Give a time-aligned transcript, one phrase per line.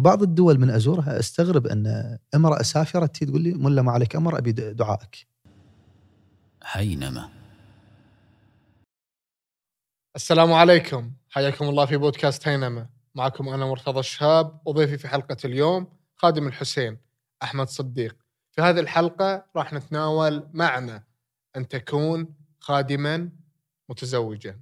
[0.00, 4.38] فبعض الدول من أزورها أستغرب أن امرأة سافرة تي تقول لي ملا ما عليك أمر
[4.38, 5.26] أبي دعائك.
[6.62, 7.28] حينما
[10.16, 11.12] السلام عليكم.
[11.28, 12.86] حياكم الله في بودكاست هينما.
[13.14, 15.86] معكم أنا مرتضى الشهاب وضيفي في حلقة اليوم
[16.16, 16.98] خادم الحسين
[17.42, 18.16] أحمد صديق.
[18.52, 21.06] في هذه الحلقة راح نتناول معنى
[21.56, 23.30] أن تكون خادما
[23.88, 24.60] متزوجا.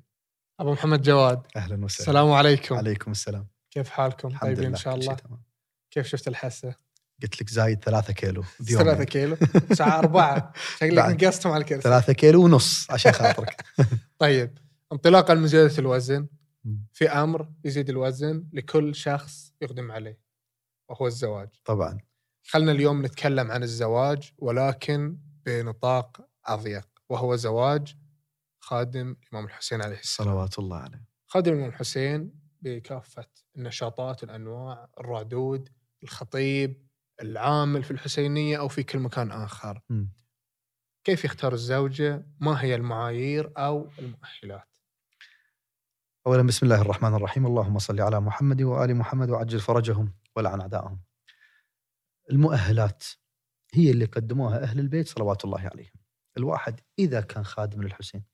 [0.60, 1.84] أبو محمد جواد أهلا وسهلا.
[1.84, 2.76] السلام عليكم.
[2.76, 3.46] عليكم السلام.
[3.70, 5.16] كيف حالكم؟ طيبين إن شاء الله.
[5.90, 6.74] كيف شفت الحسه
[7.22, 8.42] قلت لك زايد ثلاثة كيلو.
[8.64, 9.36] ثلاثة كيلو؟
[9.72, 10.52] ساعة أربعة.
[10.76, 11.24] شكلك بعد.
[11.24, 11.82] نقصتم على الكرسي.
[11.82, 13.64] ثلاثة كيلو ونص عشان خاطرك.
[14.18, 14.58] طيب.
[14.92, 16.26] انطلاقا من زيادة الوزن.
[16.92, 20.20] في أمر يزيد الوزن لكل شخص يقدم عليه
[20.88, 21.48] وهو الزواج.
[21.64, 21.98] طبعا.
[22.42, 27.96] خلنا اليوم نتكلم عن الزواج ولكن بنطاق أضيق وهو زواج
[28.60, 30.28] خادم الإمام الحسين عليه السلام.
[30.28, 31.04] صلوات الله عليه.
[31.26, 33.26] خادم الإمام الحسين بكافة
[33.56, 35.68] النشاطات الأنواع الرعدود
[36.02, 36.88] الخطيب
[37.22, 40.12] العامل في الحسينية أو في كل مكان آخر مم.
[41.04, 44.78] كيف يختار الزوجة ما هي المعايير أو المؤهلات
[46.26, 51.00] اولا بسم الله الرحمن الرحيم اللهم صل على محمد وآل محمد وعجل فرجهم ولعن اعدائهم.
[52.30, 53.04] المؤهلات
[53.74, 55.92] هي اللي قدموها أهل البيت صلوات الله عليهم.
[56.36, 58.24] الواحد إذا كان خادم للحسين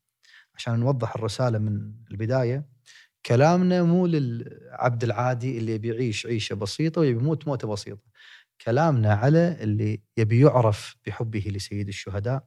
[0.54, 2.68] عشان نوضح الرسالة من البداية
[3.26, 8.02] كلامنا مو للعبد العادي اللي يبي يعيش عيشة بسيطة ويبي يموت موتة بسيطة.
[8.64, 12.44] كلامنا على اللي يبي يعرف بحبه لسيد الشهداء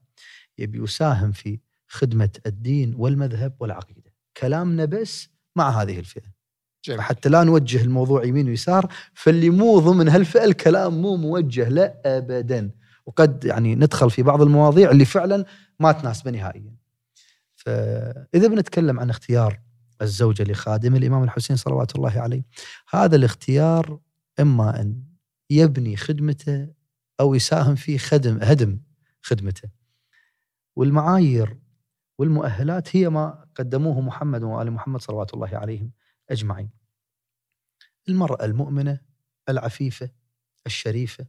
[0.58, 4.14] يبي يساهم في خدمة الدين والمذهب والعقيدة.
[4.38, 6.38] كلامنا بس مع هذه الفئة.
[6.86, 12.02] جميل حتى لا نوجه الموضوع يمين ويسار فاللي مو ضمن هالفئة الكلام مو موجه لا
[12.06, 12.72] ابدا
[13.06, 15.46] وقد يعني ندخل في بعض المواضيع اللي فعلا
[15.80, 16.76] ما تناسبه نهائيا.
[17.56, 19.60] فإذا بنتكلم عن اختيار
[20.02, 22.44] الزوجة لخادم الإمام الحسين صلوات الله عليه
[22.90, 24.00] هذا الاختيار
[24.40, 25.04] إما أن
[25.50, 26.68] يبني خدمته
[27.20, 28.80] أو يساهم في خدم هدم
[29.22, 29.70] خدمته.
[30.76, 31.58] والمعايير
[32.18, 35.92] والمؤهلات هي ما قدموه محمد وآل محمد صلوات الله عليهم
[36.30, 36.70] أجمعين.
[38.10, 39.00] المرأة المؤمنة
[39.50, 40.10] العفيفة
[40.66, 41.28] الشريفة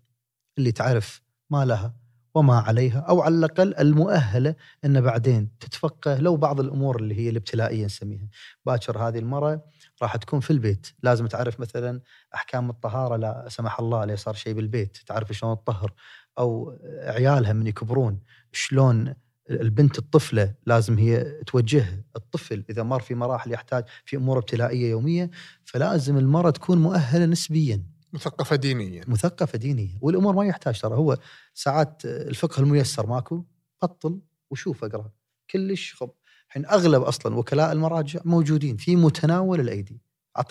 [0.58, 1.94] اللي تعرف ما لها
[2.38, 4.54] وما عليها أو على الأقل المؤهلة
[4.84, 8.28] إن بعدين تتفقه لو بعض الأمور اللي هي الابتلائية نسميها.
[8.66, 9.62] باكر هذه المراه
[10.02, 12.00] راح تكون في البيت، لازم تعرف مثلا
[12.34, 15.92] أحكام الطهارة لا سمح الله لا صار شيء بالبيت، تعرف شلون تطهر
[16.38, 18.20] أو عيالها من يكبرون
[18.52, 19.14] شلون
[19.50, 25.30] البنت الطفلة لازم هي توجهها، الطفل إذا مر في مراحل يحتاج في أمور ابتلائية يومية
[25.64, 27.82] فلازم المرأة تكون مؤهلة نسبيا،
[28.12, 29.04] مثقفة دينيا.
[29.08, 30.94] مثقفة دينيه، والأمور ما يحتاج ترى.
[30.94, 31.18] هو
[31.54, 33.44] ساعات الفقه الميسر ماكو
[33.82, 34.20] بطل
[34.50, 35.10] وشوف أقرأ.
[35.50, 36.10] كلش خب.
[36.48, 40.00] الحين أغلب أصلا وكلاء المراجع موجودين في متناول الأيدي.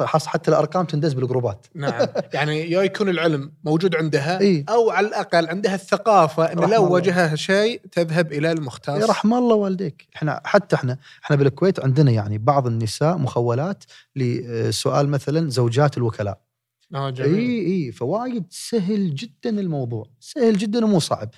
[0.05, 1.65] حتى الأرقام تندز بالجروبات.
[1.75, 2.07] نعم.
[2.33, 4.65] يعني يا يكون العلم موجود عندها إي.
[4.69, 6.93] أو على الأقل عندها الثقافة أن رحم لو.
[6.93, 9.09] واجهها شيء تذهب إلى المختص.
[9.09, 10.07] رحم الله والديك.
[10.15, 13.83] إحنا حتى إحنا إحنا بالكويت عندنا يعني بعض النساء مخولات
[14.15, 16.46] لسؤال مثلا زوجات الوكلاء.
[16.95, 17.35] آه جميل.
[17.39, 21.29] إي اي فوايد سهل جدا الموضوع سهل جدا ومو صعب.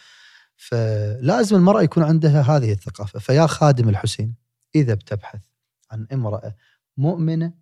[0.56, 3.20] فلازم المرأة يكون عندها هذه الثقافة.
[3.20, 4.36] فيا خادم الحسين
[4.76, 5.42] إذا بتبحث
[5.92, 6.56] عن امرأة
[6.98, 7.54] مؤمنة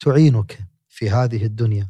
[0.00, 0.58] تعينك
[0.88, 1.88] في هذه الدنيا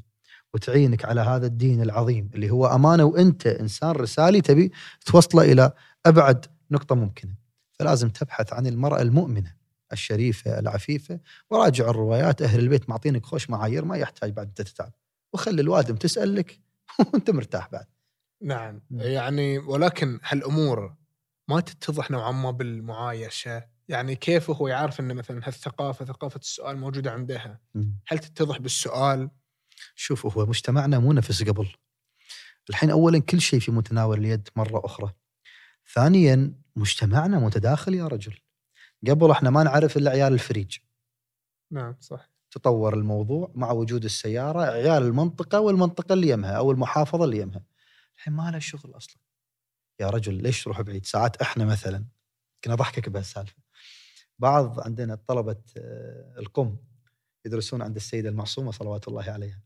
[0.54, 4.72] وتعينك على هذا الدين العظيم اللي هو أمانة وأنت إنسان رسالي تبي
[5.06, 5.72] توصله إلى
[6.06, 7.34] أبعد نقطة ممكنة.
[7.72, 9.54] فلازم تبحث عن المرأة المؤمنة
[9.92, 14.92] الشريفة العفيفة وراجع الروايات أهل البيت معطينك خوش معايير ما يحتاج بعد انت تتعب.
[15.32, 16.60] وخلي الوادم تسألك
[17.14, 17.86] وانت مرتاح بعد.
[18.42, 18.82] نعم.
[18.90, 20.94] يعني ولكن هالأمور
[21.48, 23.64] ما تتضح نوعا ما بالمعايشة.
[23.88, 27.60] يعني كيف هو يعرف أن مثلا هالثقافة ثقافة السؤال موجودة عندها؟
[28.08, 29.30] هل تتضح بالسؤال؟
[29.94, 31.68] شوف هو مجتمعنا مو نفس قبل.
[32.70, 35.12] الحين اولا كل شيء في متناول اليد مرة أخرى.
[35.94, 38.38] ثانيا مجتمعنا متداخل يا رجل.
[39.08, 40.78] قبل إحنا ما نعرف إلا عيال الفريج.
[41.70, 42.29] نعم صح.
[42.50, 47.62] تطور الموضوع مع وجود السيارة عيال المنطقة والمنطقة اللي يمها أو المحافظة اللي يمها.
[48.16, 49.16] الحين ما له شغل أصلا.
[50.00, 52.04] يا رجل ليش تروح بعيد؟ ساعات إحنا مثلا
[52.64, 53.56] كنا ضحكك بهالسالفه
[54.38, 56.76] بعض عندنا طلبة آه، القم
[57.46, 59.62] يدرسون عند السيدة المعصومة صلوات الله عليها.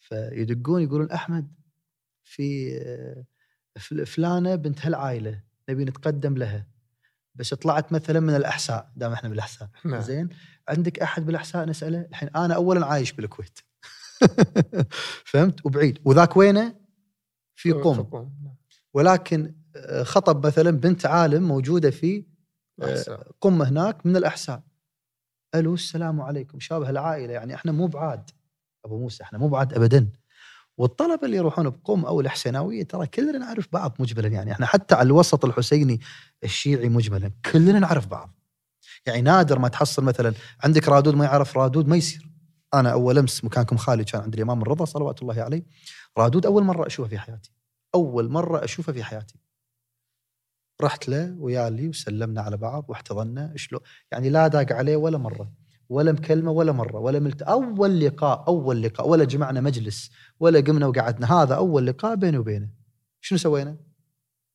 [0.00, 1.52] فيدقون يقولون أحمد
[2.24, 3.24] في آه،
[3.80, 6.66] فل- فلانة بنت هالعائله نبي نتقدم لها.
[7.34, 8.92] بس طلعت مثلا من الأحساء.
[8.96, 9.68] دام إحنا بالأحساء.
[9.84, 10.00] نعم.
[10.00, 10.28] زين؟
[10.68, 12.00] عندك أحد بالأحساء؟ نسأله.
[12.00, 13.58] الحين أنا اولا عايش بالكويت.
[15.30, 15.98] فهمت؟ وبعيد.
[16.04, 16.74] وذاك وينه؟
[17.54, 18.28] في قم.
[18.94, 22.24] ولكن آه، خطب مثلا بنت عالم موجودة في
[22.82, 23.32] آه،.
[23.40, 24.62] قم هناك من الأحساء.
[25.54, 26.60] ألو السلام عليكم.
[26.60, 27.32] شابه العائلة.
[27.32, 28.30] يعني إحنا مو بعاد.
[28.84, 30.12] أبو موسى إحنا مو بعاد ابدا.
[30.78, 34.28] والطلبة اللي يروحون بقم أو الحسيناويه ترى كلنا نعرف بعض مجملا.
[34.28, 36.00] يعني إحنا حتى على الوسط الحسيني
[36.44, 37.30] الشيعي مجملا.
[37.52, 38.41] كلنا نعرف بعض.
[39.06, 40.34] يعني نادر ما تحصل مثلا
[40.64, 42.28] عندك رادود ما يعرف رادود ما يصير.
[42.74, 45.66] أنا أول أمس مكانكم خالي كان عند الإمام الرضا صلوات الله عليه.
[46.18, 47.52] رادود أول مرة أشوفه في حياتي.
[47.94, 49.38] أول مرة أشوفه في حياتي.
[50.82, 53.80] رحت له ويالي وسلمنا على بعض واحتضنا شلون
[54.12, 55.52] يعني لا داق عليه ولا مرة.
[55.88, 56.98] ولا مكلمة ولا مرة.
[56.98, 59.08] ولا ملت أول لقاء أول لقاء.
[59.08, 60.10] ولا جمعنا مجلس.
[60.40, 61.42] ولا قمنا وقعدنا.
[61.42, 62.70] هذا أول لقاء بيني وبينه.
[63.20, 63.76] شنو سوينا؟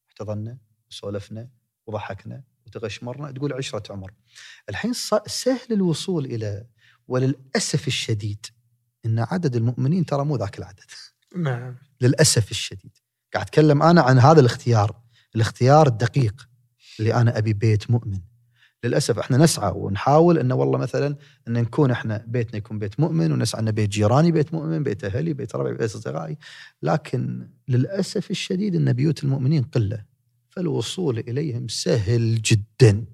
[0.09, 0.57] احتضنا
[0.89, 1.49] وسولفنا
[1.87, 2.43] وضحكنا.
[2.67, 4.13] وتغشمرنا تقول عشرة عمر.
[4.69, 4.93] الحين
[5.27, 6.65] سهل الوصول إلى
[7.07, 8.45] وللأسف الشديد
[9.05, 10.91] إن عدد المؤمنين ترى مو ذاك العدد.
[11.35, 11.75] نعم.
[12.01, 12.97] للأسف الشديد.
[13.33, 15.01] قاعد أتكلم أنا عن هذا الاختيار.
[15.35, 16.49] الاختيار الدقيق
[16.99, 18.19] اللي أنا أبي بيت مؤمن.
[18.83, 21.15] للأسف إحنا نسعى ونحاول انه والله مثلا
[21.47, 25.33] إن نكون إحنا بيتنا يكون بيت مؤمن ونسعى إن بيت جيراني بيت مؤمن بيت أهلي
[25.33, 26.37] بيت ربعي بيت أصدقائي.
[26.81, 30.16] لكن للأسف الشديد إن بيوت المؤمنين قلة.
[30.57, 33.05] فالوصول إليهم سهل جدا.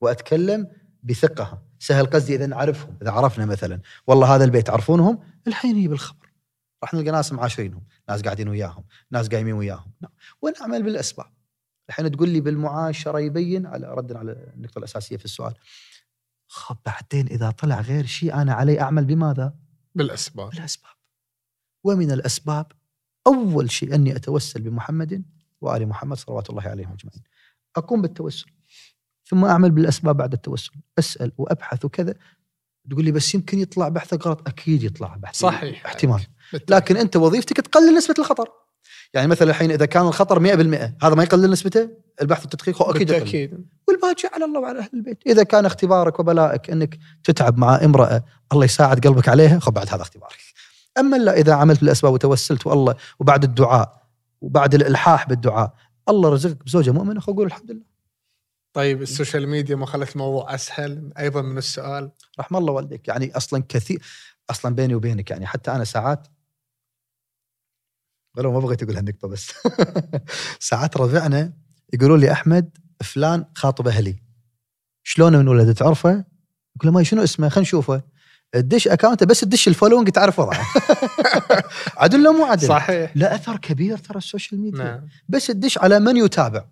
[0.00, 0.68] وأتكلم
[1.02, 1.62] بثقة.
[1.78, 2.96] سهل قصدي إذا نعرفهم.
[3.02, 3.80] إذا عرفنا مثلا.
[4.06, 6.32] والله هذا البيت عرفونهم الحين يجي بالخبر.
[6.82, 7.82] راح نلقى ناس معاشرينهم.
[8.08, 8.84] ناس قاعدين وياهم.
[9.10, 9.92] ناس قايمين وياهم.
[10.00, 10.12] نعم.
[10.42, 11.26] ونعمل بالأسباب.
[11.88, 15.54] الحين تقول لي بالمعاشرة يبين؟ على ردا على النقطة الأساسية في السؤال.
[16.46, 19.54] خب بعدين إذا طلع غير شيء أنا علي أعمل بماذا؟
[19.94, 20.50] بالأسباب.
[20.50, 20.92] بالأسباب.
[21.84, 22.72] ومن الأسباب
[23.26, 27.22] أول شيء أني أتوسل بمحمد وآل محمد صلوات الله عليهم أجمعين.
[27.76, 28.46] أقوم بالتوسل
[29.24, 30.72] ثم أعمل بالأسباب بعد التوسل.
[30.98, 32.14] أسأل وأبحث وكذا.
[32.90, 34.48] تقول لي بس يمكن يطلع بحثك غلط.
[34.48, 35.36] أكيد يطلع بحث.
[35.36, 35.86] صحيح.
[35.86, 36.26] احتمال.
[36.52, 36.76] بالتأكيد.
[36.76, 38.48] لكن أنت وظيفتك تقلل نسبة الخطر.
[39.14, 41.88] يعني مثلا الحين إذا كان الخطر 100% هذا ما يقلل نسبته؟
[42.22, 43.12] البحث والتدقيق هو أكيد.
[43.12, 43.66] بالتأكيد.
[43.88, 45.26] والباقي على الله وعلى أهل البيت.
[45.26, 50.02] إذا كان اختبارك وبلائك أنك تتعب مع امرأة الله يساعد قلبك عليها خب بعد هذا
[50.02, 50.38] اختبارك.
[50.98, 54.07] أما لا إذا عملت بالأسباب وتوسلت والله وبعد الدعاء
[54.40, 55.74] وبعد الإلحاح بالدعاء.
[56.08, 57.84] الله رزقك بزوجة مؤمنة خو قول الحمد لله.
[58.72, 62.10] طيب ال social media ما خلت الموضوع أسهل؟ أيضا من السؤال.
[62.40, 63.08] رحم الله والديك.
[63.08, 64.02] يعني أصلا كثير
[64.50, 66.28] أصلا بيني وبينك يعني حتى أنا ساعات
[68.36, 69.52] ولو ما بغيت أقول هالنقطة بس.
[70.70, 71.52] ساعات ربعنا
[71.92, 74.22] يقولون لي أحمد فلان خاطب أهلي.
[75.02, 78.02] شلونه من ولده تعرفه؟ يقول له ما شنو اسمه؟ خلينا نشوفه.
[78.52, 80.66] تدش account ه بس تدش ال following تعرف وضعه.
[82.02, 82.68] عدل لو مو عدل.
[82.68, 83.12] صحيح.
[83.16, 84.84] لا أثر كبير ترى ال social media.
[84.84, 85.08] نعم.
[85.28, 86.64] بس تدش على من يتابع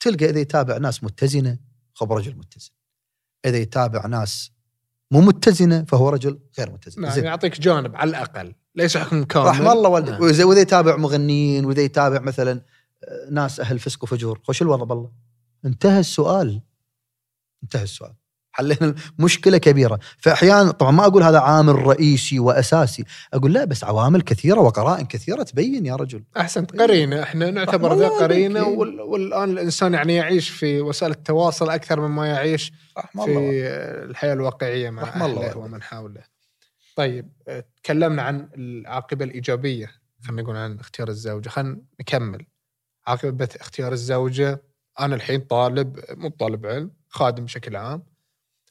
[0.00, 1.58] تلقى إذا يتابع ناس متزنة
[1.94, 2.70] خب رجل متزن.
[3.44, 4.52] إذا يتابع ناس
[5.10, 7.02] مو متزنة فهو رجل غير متزن.
[7.02, 7.24] نعم زين.
[7.24, 8.54] يعطيك جانب على الأقل.
[8.74, 9.46] ليس حكم كامل.
[9.46, 10.14] رحم الله والديك.
[10.14, 10.22] نعم.
[10.22, 12.60] واذا وإذا يتابع مغنيين وإذا يتابع مثلا
[13.04, 15.10] آه، ناس أهل فسق وفجور خوش الوضع بالله؟
[15.64, 16.60] انتهى السؤال.
[17.62, 18.14] انتهى السؤال.
[18.60, 19.98] حلينا مشكلة كبيرة.
[20.18, 23.04] فأحيانا طبعا ما أقول هذا عامل رئيسي وأساسي
[23.34, 26.24] أقول لا بس عوامل كثيرة وقرائن كثيرة تبين يا رجل.
[26.36, 27.22] أحسنت قرينة.
[27.22, 28.62] إحنا نعتبر ذا قرينة.
[28.62, 33.50] والآن الإنسان يعني يعيش في وسائل التواصل أكثر مما يعيش رحم في الله
[34.10, 35.58] الحياة الواقعية مع رحم الله.
[35.58, 36.22] ومن حوله.
[36.96, 37.32] طيب
[37.82, 39.90] تكلمنا عن العاقبة الإيجابية.
[40.24, 41.48] خلينا نقول عن اختيار الزوجة.
[41.48, 42.46] خلينا نكمل.
[43.06, 44.62] عاقبة اختيار الزوجة.
[45.00, 48.02] أنا الحين طالب مو طالب علم خادم بشكل عام.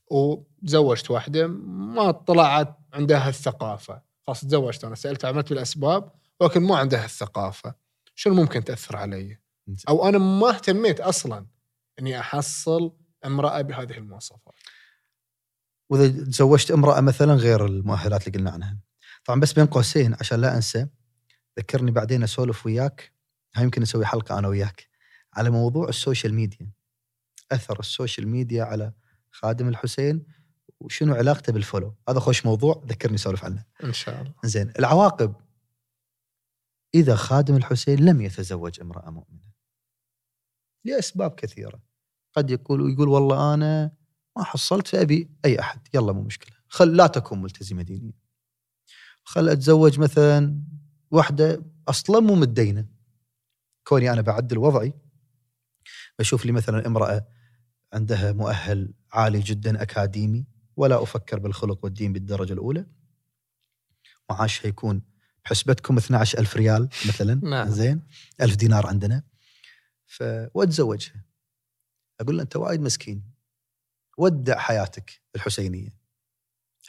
[0.09, 4.01] وتزوجت واحدة ما طلعت عندها الثقافة.
[4.27, 7.75] خلاص تزوجت أنا سألت عملت بالاسباب ولكن ما عندها الثقافة.
[8.15, 9.37] شنو ممكن تأثر علي؟
[9.89, 11.45] أو أنا ما اهتميت أصلا
[11.99, 12.93] إني أحصل
[13.25, 14.53] امرأة بهذه المواصفات.
[15.89, 18.77] وإذا تزوجت امرأة مثلا غير المؤهلات اللي قلنا عنها.
[19.25, 20.87] طبعا بس بين قوسين عشان لا أنسى
[21.59, 23.13] ذكرني بعدين أسولف وياك.
[23.55, 24.87] هاي يمكن نسوي حلقة أنا وياك
[25.33, 26.71] على موضوع ال social media.
[27.51, 28.93] أثر ال social media على
[29.31, 30.25] خادم الحسين
[30.79, 33.65] وشنو علاقته بال follow؟ هذا خوش موضوع ذكرني اسولف عنه.
[33.83, 34.33] إن شاء الله.
[34.43, 35.35] زين العواقب.
[36.95, 39.49] إذا خادم الحسين لم يتزوج امرأة مؤمنة.
[40.85, 41.83] لأسباب كثيرة.
[42.33, 43.91] قد يقول يقول والله أنا
[44.37, 45.87] ما حصلت فابي أي أحد.
[45.93, 46.57] يلا مو مشكلة.
[46.67, 48.13] خل لا تكون ملتزمة دينيا.
[49.23, 50.63] خل أتزوج مثلا
[51.11, 52.87] واحدة أصلا مو متدينة.
[53.83, 54.93] كوني أنا بعدل وضعي.
[56.19, 57.27] بشوف لي مثلا امرأة
[57.93, 62.85] عندها مؤهل عالي جدا أكاديمي ولا أفكر بالخلق والدين بالدرجة الأولى.
[64.29, 65.01] معاشها يكون
[65.45, 67.41] بحسبتكم 12000 ريال مثلا.
[67.49, 67.69] نعم.
[67.69, 68.01] زين
[68.41, 69.23] 1000 دينار عندنا.
[70.05, 70.23] ف
[70.53, 71.25] واتزوجها
[72.19, 73.23] أقول له أنت وايد مسكين.
[74.17, 75.99] ودع حياتك الحسينية.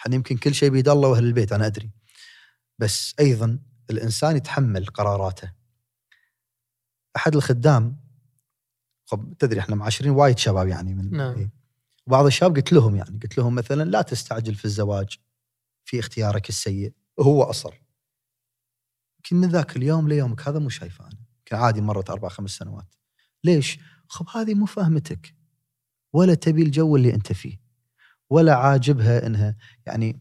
[0.01, 1.91] إحنا يمكن كل شيء بيد الله وأهل البيت أنا أدري.
[2.79, 3.59] بس أيضا
[3.91, 5.53] الإنسان يتحمل قراراته.
[7.17, 8.01] أحد الخدام
[9.07, 11.39] خب تدري إحنا معاشرين وايد شباب يعني من نعم.
[11.39, 11.60] إيه.
[12.07, 15.19] بعض الشباب قلت لهم يعني قلت لهم مثلا لا تستعجل في الزواج
[15.85, 16.93] في اختيارك السيء.
[17.21, 17.75] هو أصر.
[19.19, 21.19] يمكن من ذاك اليوم ليومك هذا مو شايفه أنا.
[21.39, 22.95] يمكن عادي مرت أربع خمس سنوات.
[23.45, 23.79] ليش؟
[24.09, 25.35] خب هذه مو فاهمتك
[26.13, 27.61] ولا تبي الجو اللي أنت فيه.
[28.31, 30.21] ولا عاجبها إنها يعني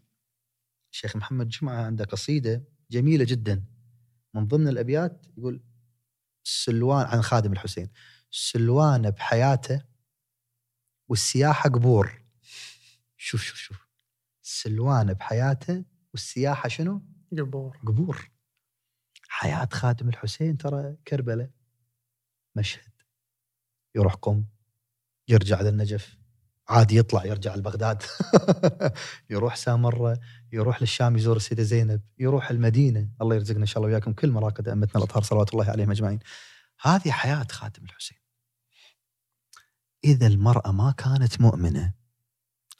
[0.91, 3.63] الشيخ محمد جمعة عنده قصيدة جميلة جدا.
[4.33, 5.61] من ضمن الأبيات يقول
[6.43, 7.89] سلوان عن خادم الحسين
[8.31, 9.88] سلوان بحياته
[11.09, 12.21] والسياحة قبور.
[13.17, 13.87] شوف شوف شوف.
[14.41, 17.01] سلوان بحياته والسياحة شنو؟
[17.37, 17.77] قبور.
[17.77, 18.31] قبور.
[19.27, 21.49] حياة خادم الحسين ترى كربلة.
[22.55, 22.91] مشهد.
[23.95, 24.45] يروح قم
[25.27, 26.17] يرجع للنجف.
[26.69, 28.03] عادي يطلع يرجع لبغداد.
[29.29, 30.19] يروح سامرة
[30.51, 33.09] يروح للشام يزور السيدة زينب يروح المدينة.
[33.21, 34.13] الله يرزقنا إن شاء الله وياكم.
[34.13, 36.19] كل مراقد أمتنا الأطهار صلوات الله عليهم أجمعين.
[36.81, 38.18] هذه حياة خاتم الحسين.
[40.03, 41.91] إذا المرأة ما كانت مؤمنة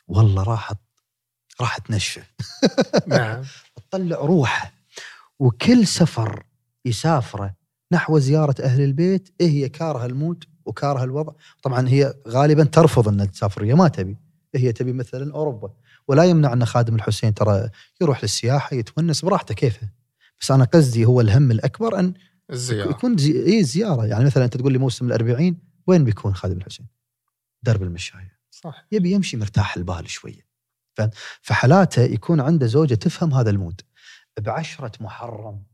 [0.07, 0.77] والله راحت
[1.61, 2.33] راح تنشف.
[3.07, 3.43] نعم.
[3.75, 4.73] تطلع روحه.
[5.39, 6.43] وكل سفر
[6.85, 7.55] يسافره
[7.91, 11.33] نحو زيارة أهل البيت إيه هي كارهة الموت وكارهة الوضع.
[11.63, 14.17] طبعا هي غالبا ترفض أن تسافر هي ما تبي.
[14.55, 15.73] هي تبي مثلا أوروبا.
[16.07, 17.69] ولا يمنع أن خادم الحسين ترى
[18.01, 19.89] يروح للسياحة يتونس براحته كيفه.
[20.41, 22.13] بس أنا قصدي هو الهم الأكبر أن
[22.51, 22.89] الزيارة.
[22.89, 23.31] يكون زي...
[23.31, 24.05] إيه زيارة.
[24.05, 25.57] يعني مثلا أنت تقول لي موسم الأربعين
[25.87, 26.98] وين بيكون خادم الحسين؟
[27.63, 28.39] درب المشاية.
[28.51, 28.85] صح.
[28.91, 30.47] يبي يمشي مرتاح البال شوية.
[30.97, 31.09] ف-
[31.41, 33.81] فحالاته يكون عنده زوجة تفهم هذا المود.
[34.39, 35.65] بعشرة محرم.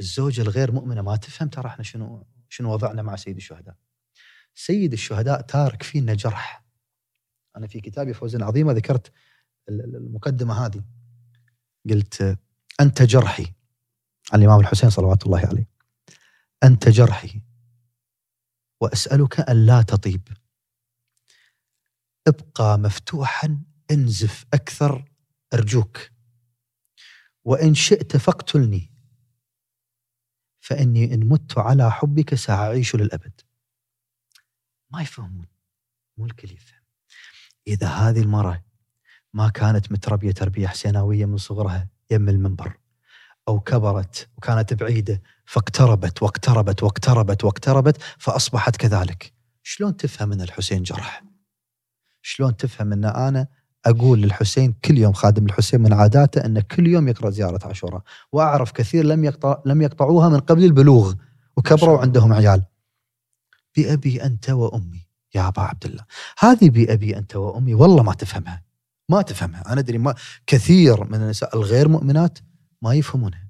[0.00, 3.76] الزوجة الغير مؤمنة ما تفهم ترى إحنا شنو شنو وضعنا مع سيد الشهداء.
[4.54, 6.64] سيد الشهداء تارك فينا جرح.
[7.56, 9.12] أنا في كتابي فوز عظيمه ذكرت
[9.68, 10.84] ال- ال- المقدمة هذه.
[11.90, 12.38] قلت
[12.80, 13.46] أنت جرحي.
[14.32, 15.68] عن الإمام الحسين صلوات الله عليه.
[16.64, 17.42] أنت جرحي.
[18.80, 20.28] وأسألك ان لا تطيب.
[22.26, 25.04] ابقى مفتوحا انزف أكثر
[25.54, 26.10] أرجوك.
[27.44, 28.92] وإن شئت فاقتلني.
[30.60, 33.40] فإني إن مت على حبك سأعيش للأبد.
[34.90, 35.46] ما يفهمون
[36.18, 36.82] مو الكل يفهم
[37.66, 38.64] إذا هذه المرأة
[39.34, 42.78] ما كانت متربية تربية حسيناوية من صغرها يم المنبر.
[43.48, 49.32] أو كبرت وكانت بعيدة فاقتربت واقتربت واقتربت واقتربت فأصبحت كذلك.
[49.62, 51.24] شلون تفهم أن الحسين جرح؟
[52.22, 53.46] شلون تفهم أن أنا
[53.86, 58.72] أقول للحسين كل يوم خادم الحسين من عاداته انه كل يوم يقرأ زيارة عاشوراء وأعرف
[58.72, 61.14] كثير لم يقطع لم يقطعوها من قبل البلوغ
[61.56, 62.62] وكبروا عندهم عيال.
[63.76, 66.04] بأبي أنت وأمي يا أبا عبد الله.
[66.38, 68.62] هذه بأبي أنت وأمي والله ما تفهمها
[69.08, 69.72] ما تفهمها.
[69.72, 70.14] أنا أدري ما
[70.46, 72.38] كثير من النساء الغير مؤمنات
[72.86, 73.48] ما يفهمونها.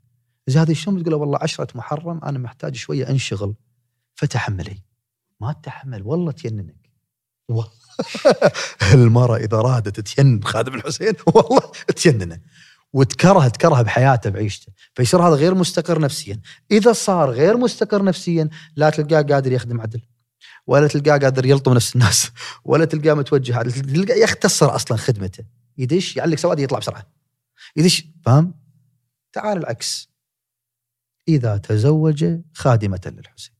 [0.48, 3.54] إذا هذه شلون تقول له والله عشرة محرم أنا محتاج شوية أنشغل
[4.14, 4.82] فتحملي.
[5.40, 6.90] ما تحمل والله تيننك.
[7.48, 7.70] والله.
[8.94, 11.60] المرأة إذا رادت تين خادم الحسين والله
[11.96, 12.40] تيننه.
[12.92, 14.72] وتكره تكره بحياته بعيشته.
[14.94, 16.40] فيصير هذا غير مستقر نفسيا.
[16.70, 20.00] إذا صار غير مستقر نفسيا لا تلقاه قادر يخدم عدل.
[20.66, 22.30] ولا تلقاه قادر يلطم نفس الناس.
[22.64, 25.44] ولا تلقاه متوجه تلقاه يختصر أصلا خدمته.
[25.78, 27.06] يدش يعلق سواد يطلع بسرعة.
[27.76, 28.65] يدش فاهم؟
[29.36, 30.10] تعال العكس.
[31.28, 33.54] إذا تزوج خادمة للحسين.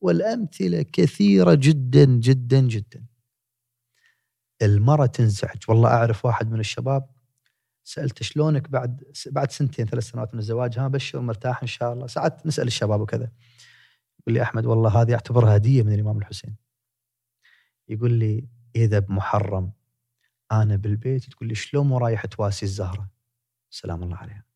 [0.00, 3.06] والأمثلة كثيرة جدا جدا جدا.
[4.62, 5.58] المرأة تنزعج.
[5.68, 7.10] والله أعرف واحد من الشباب
[7.84, 12.06] سألته شلونك بعد بعد سنتين ثلاث سنوات من الزواج؟ ها بشر مرتاح إن شاء الله.
[12.06, 13.32] ساعات نسأل الشباب وكذا.
[14.20, 16.56] يقول لي أحمد والله هذه أعتبرها هدية من الإمام الحسين.
[17.88, 19.72] يقول لي إذا بمحرم
[20.52, 23.10] أنا بالبيت تقول لي شلون مو رايح تواسي الزهرة؟
[23.70, 24.49] سلام الله عليها.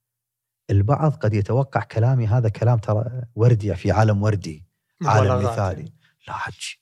[0.70, 4.64] البعض قد يتوقع كلامي هذا كلام ترى وردي في عالم وردي
[5.02, 5.44] عالم.
[5.44, 5.92] مثالي.
[6.28, 6.80] لا حجي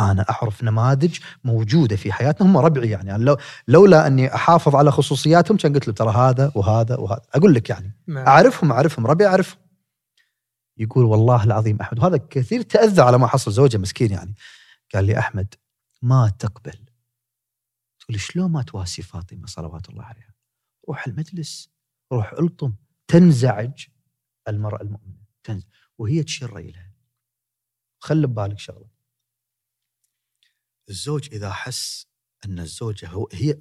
[0.00, 3.36] أنا أعرف نماذج موجودة في حياتنا هم ربعي يعني, يعني لو
[3.68, 7.22] لولا أني أحافظ على خصوصياتهم كان قلت له ترى هذا وهذا وهذا.
[7.34, 8.26] أقول لك يعني نعم.
[8.26, 9.58] أعرفهم أعرفهم ربعي اعرفهم
[10.78, 14.34] يقول والله العظيم أحمد وهذا كثير تأذى على ما حصل زوجة مسكين يعني.
[14.94, 15.54] قال لي أحمد
[16.02, 16.78] ما تقبل.
[18.00, 20.34] تقول شلون ما تواسي فاطمة صلوات الله عليها؟
[20.88, 21.70] روح المجلس
[22.12, 22.72] روح الطم
[23.08, 23.86] تنزعج
[24.48, 25.26] المرأة المؤمنة.
[25.44, 26.92] تنزعج وهي تشير ريلها.
[27.98, 28.88] خلي ببالك شغلة.
[30.88, 32.06] الزوج إذا حس
[32.44, 33.60] أن الزوجة هو هي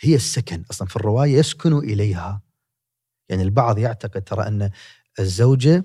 [0.00, 2.42] هي السكن أصلا في الرواية يسكن إليها.
[3.28, 4.70] يعني البعض يعتقد ترى أن
[5.18, 5.84] الزوجة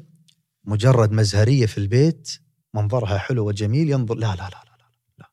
[0.63, 2.29] مجرد مزهرية في البيت
[2.73, 5.31] منظرها حلو وجميل ينظر لا لا لا لا لا, لا.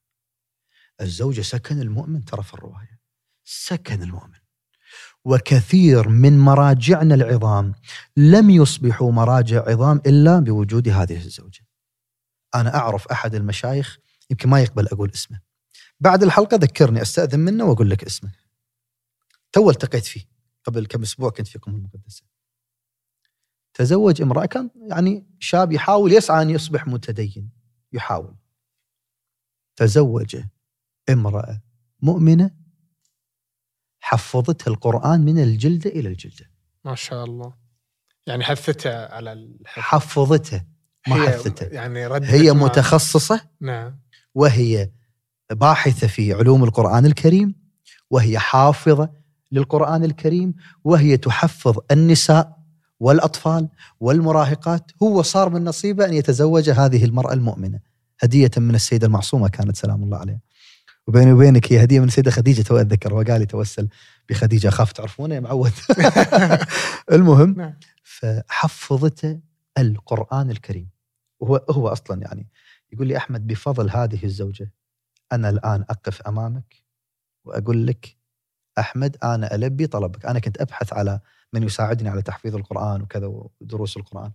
[1.00, 3.00] الزوجة سكن المؤمن ترى في الرواية.
[3.44, 4.38] سكن المؤمن.
[5.26, 7.74] وكثير من مراجعنا العظام
[8.16, 11.66] لم يصبحوا مراجع عظام إلا بوجود هذه الزوجة.
[12.54, 13.98] أنا أعرف أحد المشايخ
[14.30, 15.40] يمكن ما يقبل أقول اسمه.
[16.00, 18.32] بعد الحلقة ذكرني أستأذن منه وأقول لك اسمه.
[19.52, 20.24] تو التقيت فيه
[20.64, 22.22] قبل كم أسبوع كنت في قم المقدسة.
[23.74, 27.50] تزوج امرأة كان يعني شاب يحاول يسعى أن يصبح متدين
[27.92, 28.34] يحاول
[29.76, 30.36] تزوج
[31.10, 31.62] امرأة
[32.02, 32.65] مؤمنة
[34.08, 36.50] حفظتها القرآن من الجلدة إلى الجلدة.
[36.84, 37.52] ما شاء الله.
[38.26, 40.66] يعني حثتها على الحفظ حفظتها
[41.08, 43.98] ما هي حثتها يعني ردت هي مع- متخصصة نعم.
[44.34, 44.90] وهي
[45.50, 47.54] باحثة في علوم القرآن الكريم
[48.10, 49.10] وهي حافظة
[49.52, 52.56] للقرآن الكريم وهي تحفظ النساء
[53.00, 53.68] والأطفال
[54.00, 54.90] والمراهقات.
[55.02, 57.80] هو صار من نصيبه أن يتزوج هذه المرأة المؤمنة.
[58.20, 60.40] هدية من السيدة المعصومة كانت سلام الله عليها.
[61.06, 63.88] وبيني وبينك هي هدية من السيده خديجة تو أتذكر وقال لي توسل
[64.28, 64.68] بخديجة.
[64.68, 65.72] أخاف تعرفونه يا معود.
[67.12, 67.74] المهم نعم.
[68.02, 69.40] فحفظته
[69.78, 70.90] القرآن الكريم.
[71.40, 72.48] وهو هو أصلا يعني
[72.92, 74.72] يقول لي أحمد بفضل هذه الزوجة
[75.32, 76.84] أنا الآن أقف أمامك
[77.44, 78.16] وأقول لك
[78.78, 80.26] أحمد أنا ألبي طلبك.
[80.26, 81.20] أنا كنت أبحث على
[81.52, 84.32] من يساعدني على تحفيظ القرآن وكذا ودروس القرآن.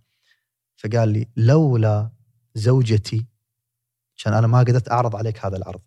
[0.75, 2.11] فقال لي لولا
[2.55, 3.25] زوجتي
[4.17, 5.81] عشان أنا ما قدرت أعرض عليك هذا العرض.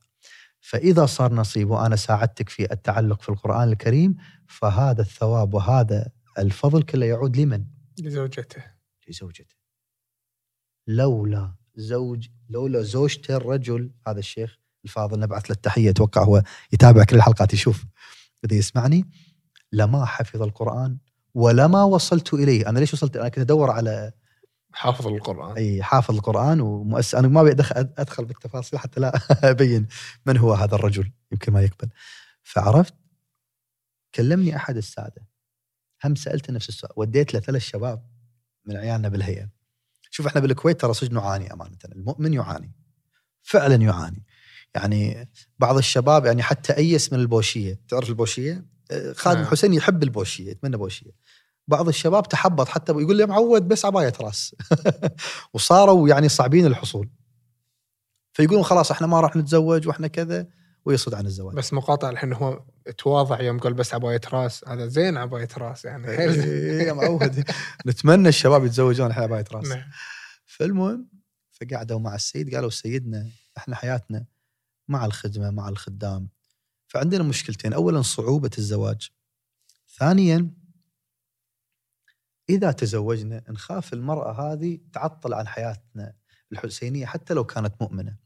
[0.64, 4.16] فإذا صار نصيب وأنا ساعدتك في التعلق في القرآن الكريم
[4.48, 7.64] فهذا الثواب وهذا الفضل كله يعود لمن؟
[8.00, 8.64] لزوجته.
[9.08, 9.54] لزوجته.
[10.86, 16.42] لولا زوج لولا زوجته الرجل هذا الشيخ الفاضل نبعث له التحية أتوقع هو
[16.72, 17.84] يتابع كل الحلقات يشوف
[18.44, 19.10] إذا يسمعني.
[19.72, 20.98] لما حفظ القرآن
[21.34, 22.68] ولما وصلت إليه.
[22.68, 24.12] أنا ليش وصلت؟ أنا كنت أدور على
[24.74, 25.56] حافظ القرآن.
[25.56, 27.50] أي حافظ القرآن ومؤسس أنا ما أبي
[27.98, 29.86] أدخل بالتفاصيل حتى لا أبين
[30.26, 31.88] من هو هذا الرجل يمكن ما يقبل.
[32.42, 32.94] فعرفت؟
[34.14, 35.26] كلمني أحد السادة.
[36.04, 38.06] هم سالته نفس السؤال وديت له ثلاث شباب
[38.66, 39.48] من عيالنا بالهيئة.
[40.10, 41.78] شوف إحنا بالكويت ترى صدق نعاني أمانة.
[41.84, 42.72] المؤمن يعاني.
[43.42, 44.24] فعلا يعاني.
[44.74, 45.28] يعني
[45.58, 49.46] بعض الشباب يعني حتى ايس من البوشية تعرف البوشية؟ آه، خالد نعم.
[49.46, 51.10] الحسين يحب البوشية يتمنى بوشية.
[51.68, 54.54] بعض الشباب تحبط حتى يقول لي معود بس عباية راس.
[55.54, 57.10] وصاروا يعني صعبين الحصول.
[58.32, 60.46] فيقولون خلاص إحنا ما راح نتزوج وإحنا كذا
[60.84, 61.56] ويصد عن الزواج.
[61.56, 62.64] بس مقاطع الحين هو
[62.98, 64.68] تواضع يوم قال بس عباية راس.
[64.68, 66.08] هذا زين عباية راس يعني.
[66.08, 67.44] إيه يا معود.
[67.86, 69.66] نتمنى الشباب يتزوجون الحين عباية راس.
[69.66, 69.90] نعم.
[70.46, 71.08] فالمهم
[71.52, 74.26] فقعدوا مع السيد قالوا سيدنا إحنا حياتنا
[74.88, 76.28] مع الخدمة مع الخدام.
[76.86, 77.72] فعندنا مشكلتين.
[77.72, 79.10] اولا صعوبة الزواج.
[79.98, 80.50] ثانيا
[82.48, 86.14] إذا تزوجنا نخاف المرأة هذه تعطل عن حياتنا
[86.52, 88.16] الحسينية حتى لو كانت مؤمنة.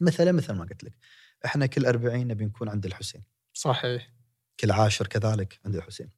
[0.00, 0.96] مثلا مثل ما قلت لك
[1.44, 3.24] إحنا كل أربعين نبي نكون عند الحسين.
[3.52, 4.12] صحيح.
[4.60, 6.10] كل عاشر كذلك عند الحسين.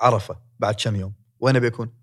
[0.00, 2.02] عرفة بعد كم يوم وين بيكون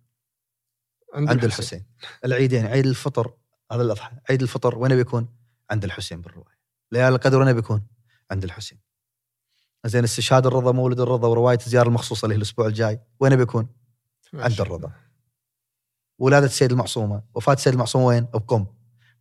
[1.14, 1.86] عند الحسين.
[2.26, 3.38] العيدين عيد الفطر
[3.72, 5.38] هذا الأضحى عيد الفطر وين بيكون؟
[5.72, 6.60] عند الحسين بالرواية.
[6.92, 7.88] ليالي القدر وين بيكون؟
[8.32, 8.80] عند الحسين.
[9.86, 13.00] زين استشهاد الرضا مولد الرضا ورواية الزيارة المخصوصة اللي هي الأسبوع الجاي.
[13.20, 13.68] وين بيكون؟
[14.34, 14.92] عند الرضا.
[16.20, 17.24] ولادة السيد المعصومة.
[17.36, 18.66] وفاة السيد المعصومة وين؟ بقم